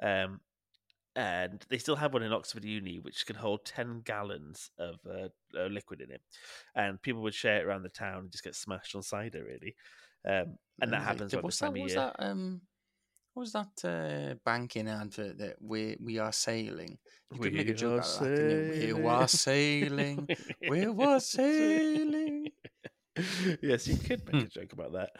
[0.03, 0.41] Um,
[1.17, 5.29] and they still have one in Oxford Uni, which can hold 10 gallons of uh,
[5.59, 6.21] uh, liquid in it.
[6.75, 9.75] And people would share it around the town and just get smashed on cider, really.
[10.27, 11.97] Um, and that happens what's that, year.
[11.97, 12.61] that um
[13.35, 16.99] what was that uh, banking advert that we we are sailing?
[17.33, 18.95] You could make a joke out of that?
[18.97, 20.29] We are sailing.
[20.69, 22.49] we were sailing.
[23.63, 25.11] yes, you could make a joke about that.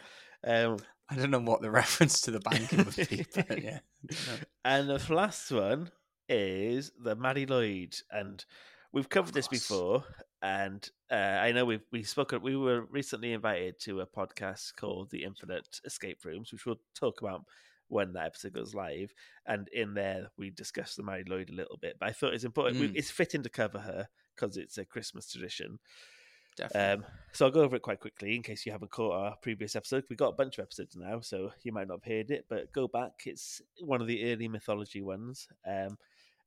[0.43, 0.77] Um,
[1.09, 3.79] I don't know what the reference to the banking would be, but yeah.
[4.09, 4.45] I don't know.
[4.65, 5.91] and the last one
[6.27, 8.43] is the Mari Lwyd, and
[8.91, 10.03] we've covered this before.
[10.41, 12.33] And uh, I know we've we spoke.
[12.41, 17.21] We were recently invited to a podcast called The Infinite Escape Rooms, which we'll talk
[17.21, 17.45] about
[17.91, 19.13] when that episode goes live.
[19.45, 21.97] And in there, we discussed the Mari Lwyd a little bit.
[21.99, 22.77] But I thought it's important.
[22.77, 22.95] Mm.
[22.95, 25.77] It's fitting to cover her because it's a Christmas tradition.
[26.55, 27.05] Definitely.
[27.05, 29.75] Um, so I'll go over it quite quickly in case you haven't caught our previous
[29.75, 30.05] episode.
[30.09, 32.71] We've got a bunch of episodes now, so you might not have heard it, but
[32.71, 33.11] go back.
[33.25, 35.47] It's one of the early mythology ones.
[35.67, 35.97] Um,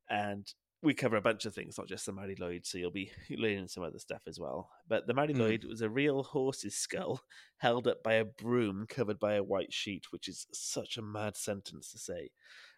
[0.09, 0.51] and
[0.85, 3.67] we cover a bunch of things, not just the Mari Lwyd, so you'll be learning
[3.67, 4.69] some other stuff as well.
[4.87, 5.39] But the Mary Mm.
[5.39, 7.21] Lloyd was a real horse's skull
[7.57, 11.35] held up by a broom covered by a white sheet, which is such a mad
[11.35, 12.29] sentence to say.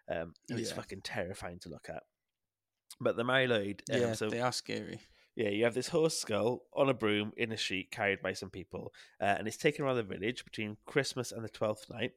[0.09, 2.03] Um, and it's fucking terrifying to look at.
[2.99, 4.99] But the Mari Lwyd, um, yeah, so they are scary.
[5.35, 8.49] yeah, you have this horse skull on a broom in a sheet carried by some
[8.49, 12.13] people, uh, and it's taken around the village between Christmas and the twelfth night.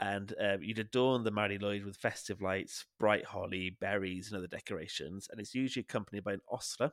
[0.00, 4.48] And uh, you'd adorn the Mari Lwyd with festive lights, bright holly, berries, and other
[4.48, 5.28] decorations.
[5.30, 6.90] And it's usually accompanied by an ostler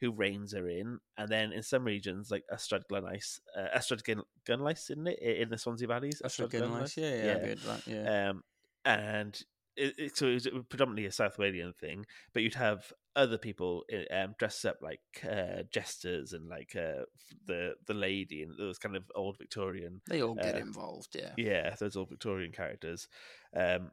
[0.00, 0.98] who reins her in.
[1.18, 5.18] And then in some regions, like Ystrad Glenlice, uh, Ystrad Gun- Gunlice, isn't it?
[5.18, 6.22] In the Swansea Valleys?
[6.24, 6.62] Ystrad good.
[6.62, 6.96] Gunlice?
[6.96, 7.86] Yeah, yeah, that.
[7.86, 8.30] Yeah.
[8.30, 8.42] Um,
[8.84, 9.42] and
[9.78, 13.84] it, it, so it was predominantly a South Walian thing, but you'd have other people
[14.10, 17.04] um, dressed up like uh, jesters and like uh,
[17.46, 21.16] the the lady and those kind of old Victorian, they all get uh, involved.
[21.16, 21.32] Yeah.
[21.36, 23.08] yeah, those old Victorian characters.
[23.56, 23.90] Um,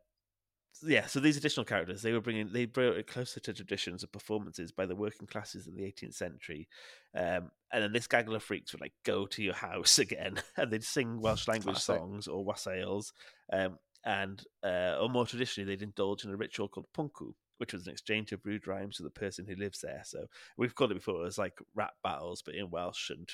[0.84, 4.12] yeah, so these additional characters they were bringing they brought it closer to traditions of
[4.12, 6.68] performances by the working classes in the 18th century,
[7.16, 10.72] um, and then this gaggle of freaks would like go to your house again and
[10.72, 11.96] they'd sing Welsh language Classic.
[11.96, 13.14] songs or wassails,
[13.54, 17.86] um, and uh, or more traditionally they'd indulge in a ritual called pwnco, which was
[17.88, 20.02] an exchange of rude rhymes with the person who lives there.
[20.06, 20.26] So
[20.58, 23.30] we've called it before as like rap battles, but in Welsh and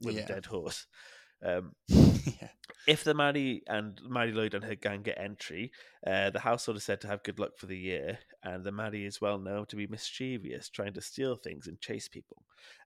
[0.00, 0.22] with Yeah.
[0.22, 0.86] a dead horse.
[1.44, 2.48] Um, yeah.
[2.86, 5.72] if the Mari and Mari Lwyd and her gang get entry,
[6.06, 9.04] uh, the household is said to have good luck for the year, and the Mari
[9.04, 12.42] is well known to be mischievous, trying to steal things and chase people.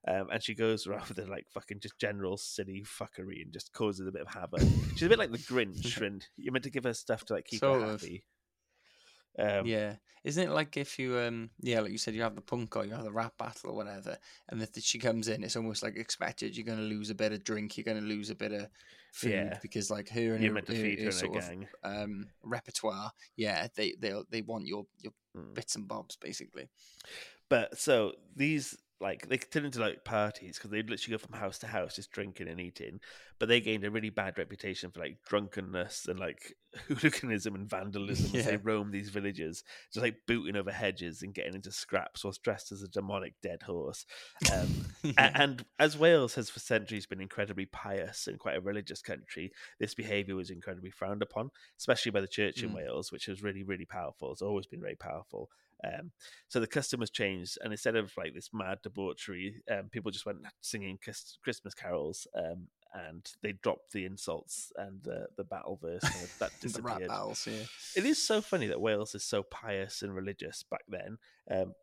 [0.07, 4.07] Um, and she goes around with like fucking just general silly fuckery and just causes
[4.07, 4.61] a bit of havoc.
[4.95, 7.45] She's a bit like the Grinch, and you're meant to give her stuff to like
[7.45, 8.23] keep Sort her happy.
[9.39, 9.95] Um, yeah.
[10.23, 12.85] Isn't it like if you um yeah, like you said, you have the punk or
[12.85, 14.17] you have the rap battle or whatever,
[14.49, 16.55] and if she comes in, it's almost like expected.
[16.55, 18.67] You're gonna lose a bit of drink, you're gonna lose a bit of
[19.13, 19.57] food Yeah.
[19.61, 21.67] because like her and You're her, her- her her sort of, gang.
[21.83, 23.11] um repertoire.
[23.35, 25.53] Yeah, they they they want your your Mm.
[25.53, 26.67] bits and bobs basically.
[27.47, 31.57] But so these like they turn into like parties because they'd literally go from house
[31.59, 32.99] to house just drinking and eating.
[33.39, 36.55] But they gained a really bad reputation for like drunkenness and like
[36.87, 38.59] hooliganism and vandalism as they Yeah.
[38.61, 42.83] roam these villages, just like booting over hedges and getting into scraps whilst dressed as
[42.83, 44.05] a demonic dead horse.
[44.53, 45.31] Um, Yeah.
[45.33, 49.95] And as Wales has for centuries been incredibly pious and quite a religious country, this
[49.95, 51.49] behaviour was incredibly frowned upon,
[51.79, 52.75] especially by the church in Mm.
[52.75, 54.31] Wales, which was really, really powerful.
[54.31, 55.49] It's always been very powerful.
[55.85, 56.11] Um,
[56.47, 60.25] so the custom was changed, and instead of like this mad debauchery, um, people just
[60.25, 65.79] went singing Chris- Christmas carols um, and they dropped the insults and the the battle
[65.81, 66.03] verse.
[66.03, 67.07] And that disappeared.
[67.07, 67.63] battles, yeah.
[67.95, 71.17] It is so funny that Wales is so pious and religious back then,
[71.49, 71.73] um,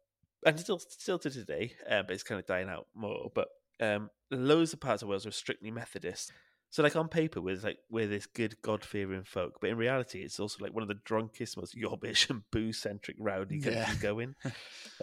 [0.44, 3.30] and still still to today, uh, but it's kind of dying out more.
[3.34, 3.49] But
[3.80, 6.32] um, loads of parts of Wales are strictly Methodist.
[6.71, 10.23] So, like on paper, we're like we're this good God fearing folk, but in reality,
[10.23, 13.95] it's also like one of the drunkest, most yobbish and booze centric rowdy countries Yeah.
[14.01, 14.35] going.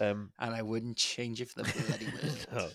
[0.02, 2.48] Um, And I wouldn't change it for the bloody world.
[2.54, 2.70] no.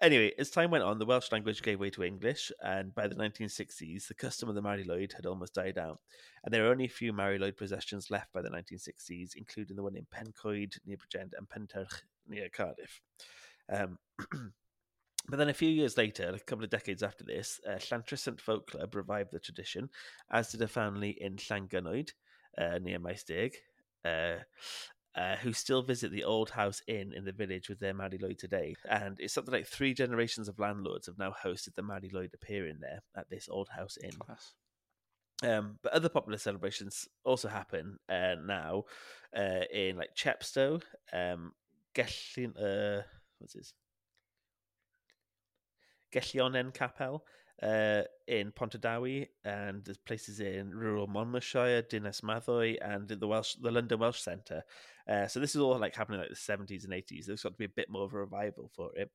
[0.00, 3.14] Anyway, as time went on, the Welsh language gave way to English, and by the
[3.14, 6.00] 1960s, the custom of the Mari Lwyd had almost died out.
[6.42, 9.82] And there are only a few Mari Lwyd possessions left by the 1960s, including the
[9.82, 13.00] one in Pencoed near Bridgend and Pentyrch near Cardiff.
[13.70, 13.98] Um,
[15.28, 18.70] but then a few years later, a couple of decades after this, uh, Llantrisant Folk
[18.70, 19.90] Club revived the tradition,
[20.30, 22.12] as did a family in Llangynwyd,
[22.58, 23.54] uh, near Maesteg.
[24.04, 24.36] Uh,
[25.16, 28.38] uh, who still visit the old house inn in the village with their Mari Lwyd
[28.38, 28.76] today.
[28.88, 32.78] And it's something like three generations of landlords have now hosted the Mari Lwyd appearing
[32.80, 34.12] there at this old house inn.
[34.12, 34.54] Class.
[35.42, 38.84] Um, but other popular celebrations also happen uh, now
[39.36, 41.52] uh, in like Chepstow, um,
[41.94, 43.02] Gellin, uh,
[43.38, 43.72] what's this?
[46.12, 47.24] Gellionnen Capel
[47.62, 53.70] uh, in Pontardawe, and there's places in rural Monmouthshire, Dinas Mawddwy, and the Welsh, the
[53.70, 54.62] London Welsh Centre.
[55.06, 57.26] Uh, so this is all like happening like the 70s and 80s.
[57.26, 59.10] There's got to be a bit more of a revival for it,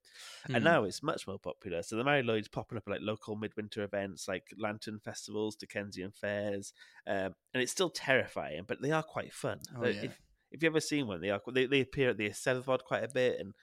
[0.48, 0.64] and Hmm.
[0.64, 1.82] now it's much more popular.
[1.82, 6.12] So the Mari Lwyd's popping up at like local midwinter events, like lantern festivals, Dickensian
[6.12, 6.74] fairs,
[7.08, 9.60] um, and it's still terrifying, but they are quite fun.
[9.76, 10.04] Oh, Uh, yeah.
[10.04, 10.22] If
[10.52, 13.08] if you ever seen one, they are they, they appear at the Eisteddfod quite a
[13.10, 13.54] bit, and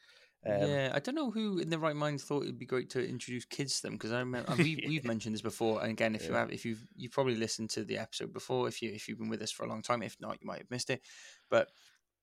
[0.45, 3.09] um, yeah, I don't know who in their right mind thought it'd be great to
[3.09, 5.81] introduce kids to them because I remember we we've mentioned this before.
[5.81, 8.83] And again, if you have, if you've you've probably listened to the episode before, if
[8.83, 10.71] you if you've been with us for a long time, if not, you might have
[10.71, 11.03] missed it.
[11.49, 11.69] But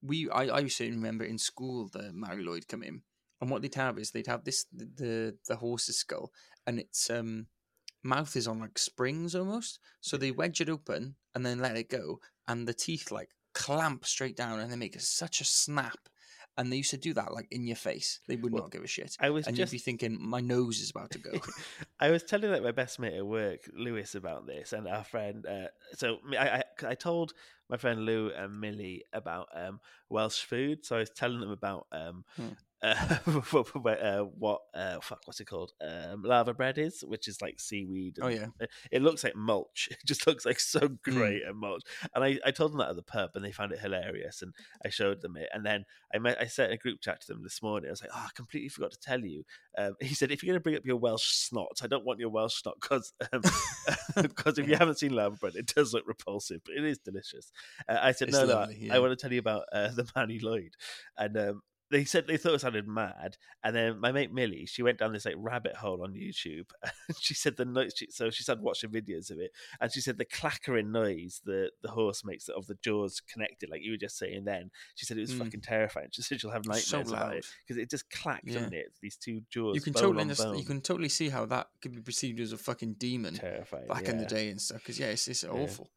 [0.02, 3.02] we, I, I used to remember in school the Mari Lwyd come in,
[3.40, 6.34] and what they'd have is they'd have this the the, the horse's skull,
[6.68, 7.48] and its um
[8.04, 9.80] mouth is on like springs almost.
[10.02, 14.06] So they wedge it open and then let it go, and the teeth like clamp
[14.06, 16.09] straight down, and they make such a snap.
[16.60, 18.20] And they used to do that like in your face.
[18.28, 19.16] They would Well, not give a shit.
[19.20, 21.32] I was and just you'd be thinking, my nose is about to go.
[22.00, 25.46] I was telling like my best mate at work, Lewis, about this, and our friend.
[25.46, 27.34] Uh, so I, I I told
[27.70, 29.80] my friend Lou and Millie about um,
[30.10, 30.86] Welsh food.
[30.86, 32.54] So I was telling them about um, Hmm.
[32.84, 33.18] uh,
[33.86, 38.18] uh, what uh, fuck what's it called um, laverbread is, which is like seaweed.
[38.22, 38.48] oh yeah,
[38.92, 39.90] it- looks like mulch.
[40.00, 41.82] It just looks like so great and mulch.
[42.16, 44.42] And I, I told them that at the pub, and they found it hilarious.
[44.42, 44.54] And
[44.86, 45.50] I showed them it.
[45.54, 47.90] And then I met, I sent a group chat to them this morning.
[47.90, 49.44] I was like, oh, I completely forgot to tell you.
[49.78, 52.20] Um, he said, if you're going to bring up your Welsh snot, I don't want
[52.20, 53.14] your Welsh snot because
[54.16, 57.52] because if you haven't seen laverbread, it does look repulsive, but it is delicious.
[57.88, 58.96] Uh, I said, It's no, no, lovely, I- yeah.
[58.96, 60.72] I want to tell you about uh, the Mari Lwyd.
[61.18, 61.62] And um,
[61.92, 65.12] they said they thought it sounded mad, and then my mate Millie, she went down
[65.14, 66.70] this like rabbit hole on YouTube.
[67.08, 67.94] And she said the noise.
[67.96, 71.72] She, so she started watching videos of it, and she said the clackering noise the
[71.82, 74.46] the horse makes of the jaws connected, like you were just saying.
[74.46, 75.40] Then she said it was Mm.
[75.40, 76.10] fucking terrifying.
[76.12, 78.54] She said she'll have It's so nightmares about it because it just clacked, Yeah.
[78.60, 78.94] doesn't it?
[79.02, 79.76] These two jaws.
[79.76, 80.60] you can totally understand.
[80.60, 84.08] You can totally see how that could be perceived as a fucking demon terrifying back
[84.08, 84.80] in the day and stuff.
[84.84, 85.90] Because yeah, it's, it's awful.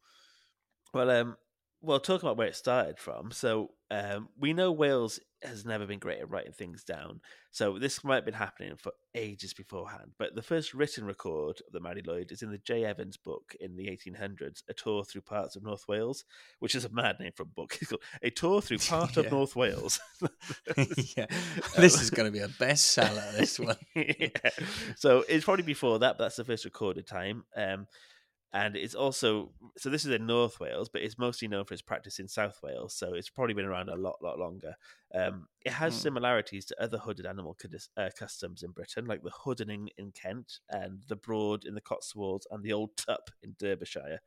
[0.93, 1.37] Well, um,
[1.81, 3.31] well, talk about where it started from.
[3.31, 7.21] So, um, we know Wales has never been great at writing things down.
[7.51, 10.11] So this might have been happening for ages beforehand.
[10.17, 12.85] But the first written record of the Mari Lwyd is in the J.
[12.85, 16.25] Evans book in the 1800s, a tour through parts of North Wales,
[16.59, 17.77] which is a mad name for a book.
[17.81, 19.23] It's called a tour through part Yeah.
[19.23, 19.99] of North Wales.
[21.17, 21.25] yeah,
[21.77, 23.37] this is going to be a bestseller.
[23.37, 23.77] This one.
[23.95, 24.29] yeah.
[24.95, 27.43] So it's probably before that, but that's the first recorded time.
[27.55, 27.87] Um,
[28.53, 31.81] and it's also so this is in North Wales, but it's mostly known for its
[31.81, 32.93] practice in South Wales.
[32.93, 34.75] So it's probably been around a lot, lot longer.
[35.13, 35.99] Um, it has Hmm.
[36.01, 40.59] similarities to other hooded animal cudis- uh, customs in Britain, like the hoodening in Kent
[40.69, 44.19] and the broad in the Cotswolds and the old tup in Derbyshire.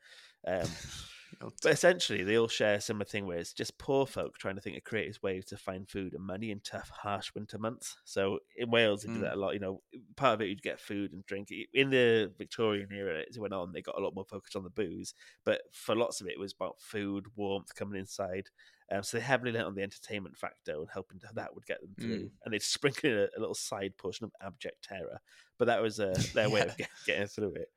[0.46, 0.68] Um,
[1.62, 4.60] but essentially, they all share a similar thing where it's just poor folk trying to
[4.60, 7.96] think of creative ways to find food and money in tough, harsh winter months.
[8.04, 9.22] So in Wales, they do Mm.
[9.22, 9.54] that a lot.
[9.54, 9.82] You know,
[10.16, 11.48] part of it you'd get food and drink.
[11.74, 14.64] In the Victorian era, as it went on, they got a lot more focused on
[14.64, 15.14] the booze.
[15.44, 18.48] But for lots of it, it was about food, warmth, coming inside.
[18.90, 21.80] Um, so they heavily leant on the entertainment factor and hoping that that would get
[21.80, 22.30] them through.
[22.44, 25.20] And they'd sprinkle in a, a little side portion of abject terror.
[25.58, 27.68] But that was uh, their way of get, getting through it.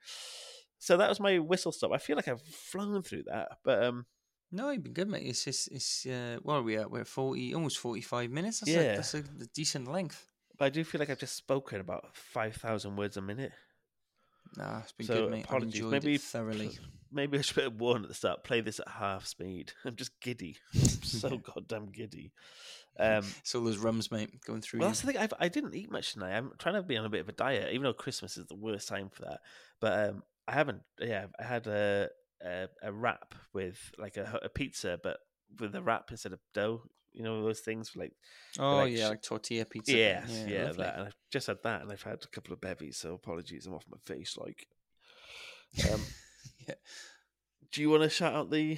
[0.79, 1.91] So that was my whistle stop.
[1.93, 4.05] I feel like I've flown through that, but um,
[4.51, 5.27] No, you've been good, mate.
[5.27, 6.89] It's just, it's uh, what are we at?
[6.89, 8.61] We're at forty, almost forty-five minutes.
[8.61, 8.93] That's Yeah.
[8.93, 9.23] a, that's a
[9.53, 10.25] decent length.
[10.57, 13.51] but I do feel like I've just spoken about five thousand words a minute.
[14.57, 15.39] Nah, it's been So good, mate.
[15.41, 15.75] I've apologies.
[15.75, 16.71] enjoyed Maybe it thoroughly.
[17.11, 18.43] Maybe I should put a warning at the start.
[18.43, 19.73] Play this at half speed.
[19.85, 20.57] I'm just giddy.
[20.75, 22.31] I'm so goddamn giddy.
[22.99, 24.79] Um, It's all those rums, mate, going through.
[24.81, 24.91] well, you.
[24.93, 25.17] that's the thing.
[25.17, 26.35] I've, I didn't eat much tonight.
[26.35, 28.55] I'm trying to be on a bit of a diet, even though Christmas is the
[28.55, 29.39] worst time for that.
[29.79, 30.81] But um, I haven't.
[30.99, 32.09] Yeah, I had a
[32.43, 35.17] a, a wrap with like a, a pizza, but
[35.59, 36.81] with a wrap instead of dough.
[37.11, 38.13] You know those things like
[38.59, 39.95] oh like yeah, like tortilla pizza.
[39.95, 40.83] yes, yeah, lovely.
[40.83, 40.95] that.
[40.95, 42.97] And I've just had that, and I've had a couple of bevies.
[42.97, 44.37] So apologies, I'm off my face.
[44.37, 44.67] Like,
[45.91, 46.01] um,
[46.67, 46.75] Yeah.
[47.71, 48.77] do you want to shout out the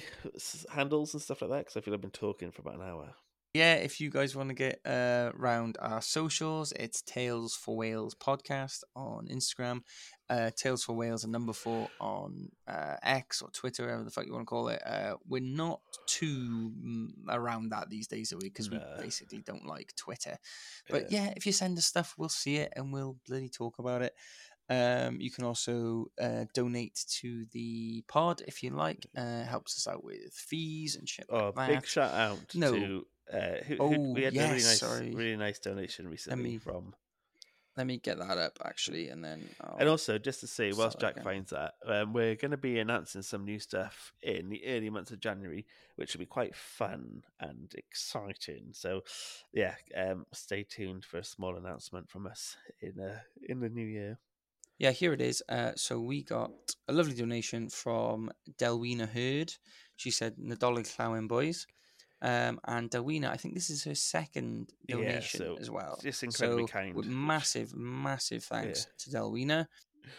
[0.70, 1.58] handles and stuff like that?
[1.58, 3.14] Because I feel I've been talking for about an hour.
[3.54, 8.14] Yeah, if you guys want to get uh, around our socials, it's Tales for Wales
[8.14, 9.82] podcast on Instagram,
[10.30, 14.24] uh, Tales for Wales and number four on uh, X or Twitter, whatever the fuck
[14.24, 14.80] you want to call it.
[14.86, 18.48] Uh, we're not too mm, around that these days, are we?
[18.48, 18.78] Because No.
[18.98, 20.38] we basically don't like Twitter.
[20.88, 24.00] But yeah, if you send us stuff, we'll see it and we'll bloody talk about
[24.00, 24.14] it.
[24.70, 29.06] Um, you can also uh, donate to the pod if you like.
[29.14, 32.72] Uh, helps us out with fees and shit Oh, like big shout out No.
[32.74, 35.10] to uh, who, Oh, who, we had a really nice, sorry.
[35.10, 36.94] really nice donation recently me- from.
[37.74, 39.78] Let me get that up actually, and then I'll...
[39.80, 41.24] And also, just to say, whilst Jack again.
[41.24, 45.10] finds that, um, we're going to be announcing some new stuff in the early months
[45.10, 45.64] of January,
[45.96, 48.72] which will be quite fun and exciting.
[48.72, 49.04] So,
[49.54, 53.86] yeah, um, stay tuned for a small announcement from us in uh, in the new
[53.86, 54.18] year.
[54.78, 55.42] yeah, here it is.
[55.48, 56.50] Uh, so we got
[56.88, 59.54] a lovely donation from Delwina Hurd.
[59.96, 61.66] She said Nadolig Llawen boys.
[62.22, 65.98] Um, and Delwina, I think this is her second Yeah, donation so as well.
[66.02, 69.66] just incredibly so kind, Massive, massive thanks to Delwina.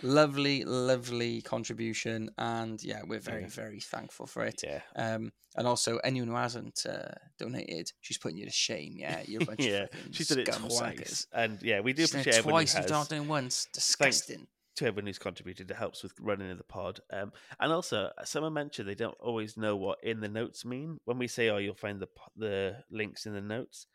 [0.01, 3.47] Lovely, lovely contribution, and yeah, we're very, Yeah.
[3.49, 4.61] very thankful for it.
[4.63, 8.95] Yeah, Um, and also anyone who hasn't uh, donated, she's putting you to shame.
[8.97, 11.27] Yeah, you're a bunch yeah, of she's done it twice, suckers.
[11.33, 12.75] and yeah, we do She's done it twice.
[12.77, 13.67] You've not done it once.
[13.73, 14.47] Disgusting.
[14.75, 15.69] To everyone who's contributed.
[15.69, 16.99] It helps with running of the pod.
[17.11, 20.99] Um, and also, someone mentioned they don't always know what in the notes mean.
[21.05, 23.87] When we say, "Oh, you'll find the the links in the notes,"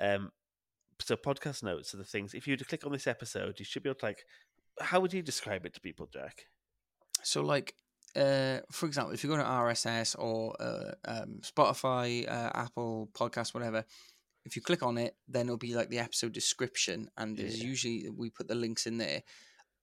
[0.00, 0.30] um,
[1.00, 2.34] so podcast notes are the things.
[2.34, 4.24] If you were to click on this episode, you should be able to like.
[4.80, 6.46] How would you describe it to people, Jack?
[7.22, 7.74] So, like,
[8.14, 13.54] uh, for example, if you go to RSS or uh, um, Spotify, uh, Apple Podcast,
[13.54, 13.84] whatever,
[14.44, 17.68] if you click on it, then it'll be like the episode description, and there's Yeah.
[17.68, 19.22] usually we put the links in there.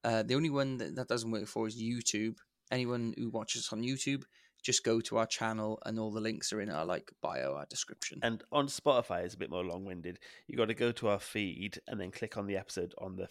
[0.03, 2.35] Uh, the only one that, that doesn't work for is YouTube.
[2.71, 4.23] Anyone who watches on YouTube,
[4.63, 7.65] just go to our channel, and all the links are in our like bio, our
[7.69, 8.19] description.
[8.23, 10.19] And on Spotify, it's a bit more long winded.
[10.47, 13.27] You got to go to our feed and then click on the episode on the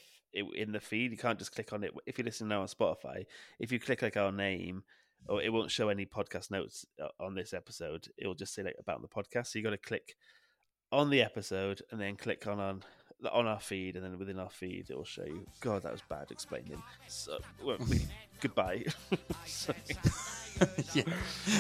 [0.55, 1.11] in the feed.
[1.11, 3.25] You can't just click on it if you're listening now on Spotify.
[3.59, 4.85] If you click like our name,
[5.29, 8.07] or it won't show any podcast notes uh, on this episode.
[8.19, 9.49] It will just say like about the podcast.
[9.49, 10.15] So you got to click
[10.91, 12.83] on the episode and then click on on
[13.31, 15.47] on our feed, and then within our feed it will show you.
[15.61, 16.83] God, that was bad explaining.
[17.09, 18.01] So well, we,
[18.41, 18.85] goodbye.
[19.47, 19.77] Sorry.
[20.95, 21.03] yeah.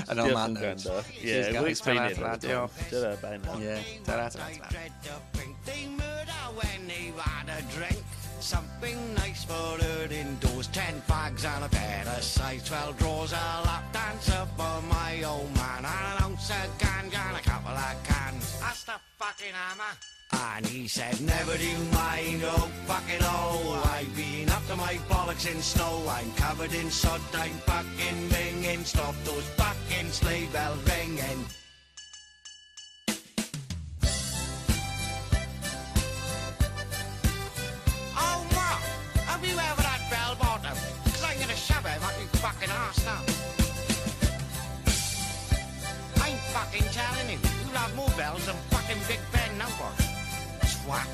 [0.09, 1.05] And on Cheers that note, Grandad.
[1.23, 2.15] yeah, we'll explain it.
[2.17, 2.67] ta-ra, another ta-ra.
[2.67, 2.91] time.
[2.91, 3.59] Ta-ra, bye now.
[3.59, 3.79] yeah.
[4.05, 4.69] Ta-ra, ta-ra, I ta-ra.
[4.71, 8.03] dread to think they murder when they've had a drink.
[8.41, 10.67] Something nice for her indoors.
[10.69, 13.33] Ten fags and a pair of size 12 drawers.
[13.33, 15.85] A lap dancer for my old man.
[15.85, 18.59] And an ounce of ganja and a couple of cans.
[18.61, 19.97] That's the fucking hammer.
[20.33, 24.95] And he said, never do you mind, oh fucking oh I've been up to my
[25.09, 26.05] bollocks in snow.
[26.09, 31.45] I'm covered in sod, I'm fucking minging Stop those fucking sleigh bells ringing.
[38.17, 38.71] Oh, Ma,
[39.27, 40.77] have you ever had bell bottom?
[41.05, 43.23] Cause I'm gonna shove him up your fucking arse now.
[46.25, 48.57] I'm fucking telling you, you'll have more bells than
[50.83, 51.07] Twat.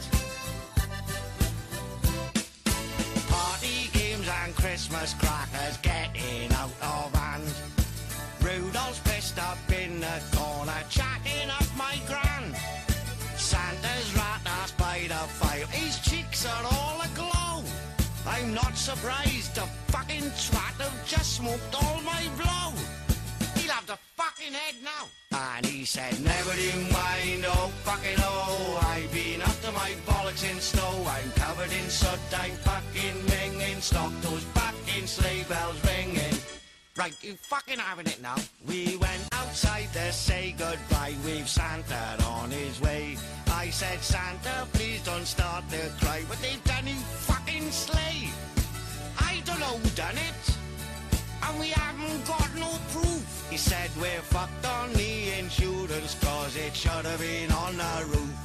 [3.28, 7.44] Party games and Christmas crackers getting out of hand.
[8.40, 12.56] Rudolph's pissed up in the corner, chatting up my grand.
[13.36, 15.66] Santa's rat ass by the fire.
[15.66, 17.62] His cheeks are all aglow.
[18.26, 19.54] I'm not surprised.
[19.54, 22.57] The fucking twat have just smoked all my blow.
[24.38, 25.08] The fucking head now.
[25.56, 28.78] And he said, never you mind, oh fucking oh.
[28.82, 31.04] I've been up to my bollocks in snow.
[31.08, 33.80] I'm covered in soot, I'm fucking minging.
[33.80, 36.38] Stop those fucking sleigh bells ringing.
[36.96, 38.36] Right, you fucking having it now.
[38.66, 43.16] We went outside to say goodbye with Santa on his way.
[43.50, 46.22] I said, Santa, please don't start to cry.
[46.28, 48.30] But they've done you fucking sleigh.
[49.18, 50.58] I don't know who done it.
[51.42, 53.37] And we haven't got no proof.
[53.50, 58.36] He said, we're fucked on the insurance cause it should have been on the roof.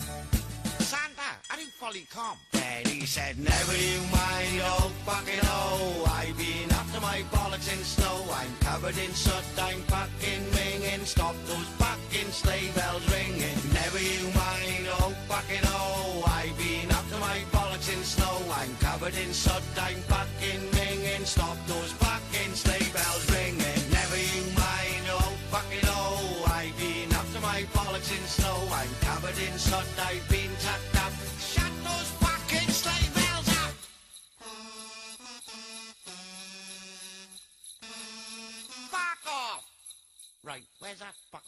[0.79, 2.37] Santa, are you fully come.
[2.51, 6.05] Then he said, never you mind, oh fucking oh.
[6.07, 8.25] I've been up to my bollocks in snow.
[8.31, 11.05] I'm covered in soot, I'm fucking minging.
[11.05, 13.57] Stop those fucking sleigh bells ringing.
[13.73, 16.23] Never you mind, oh fucking oh.
[16.27, 18.39] I've been up to my bollocks in snow.
[18.55, 21.25] I'm covered in soot, I'm fucking minging.
[21.25, 21.91] Stop those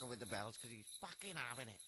[0.10, 0.56] with the bells?
[0.58, 1.85] Because he's fucking having it.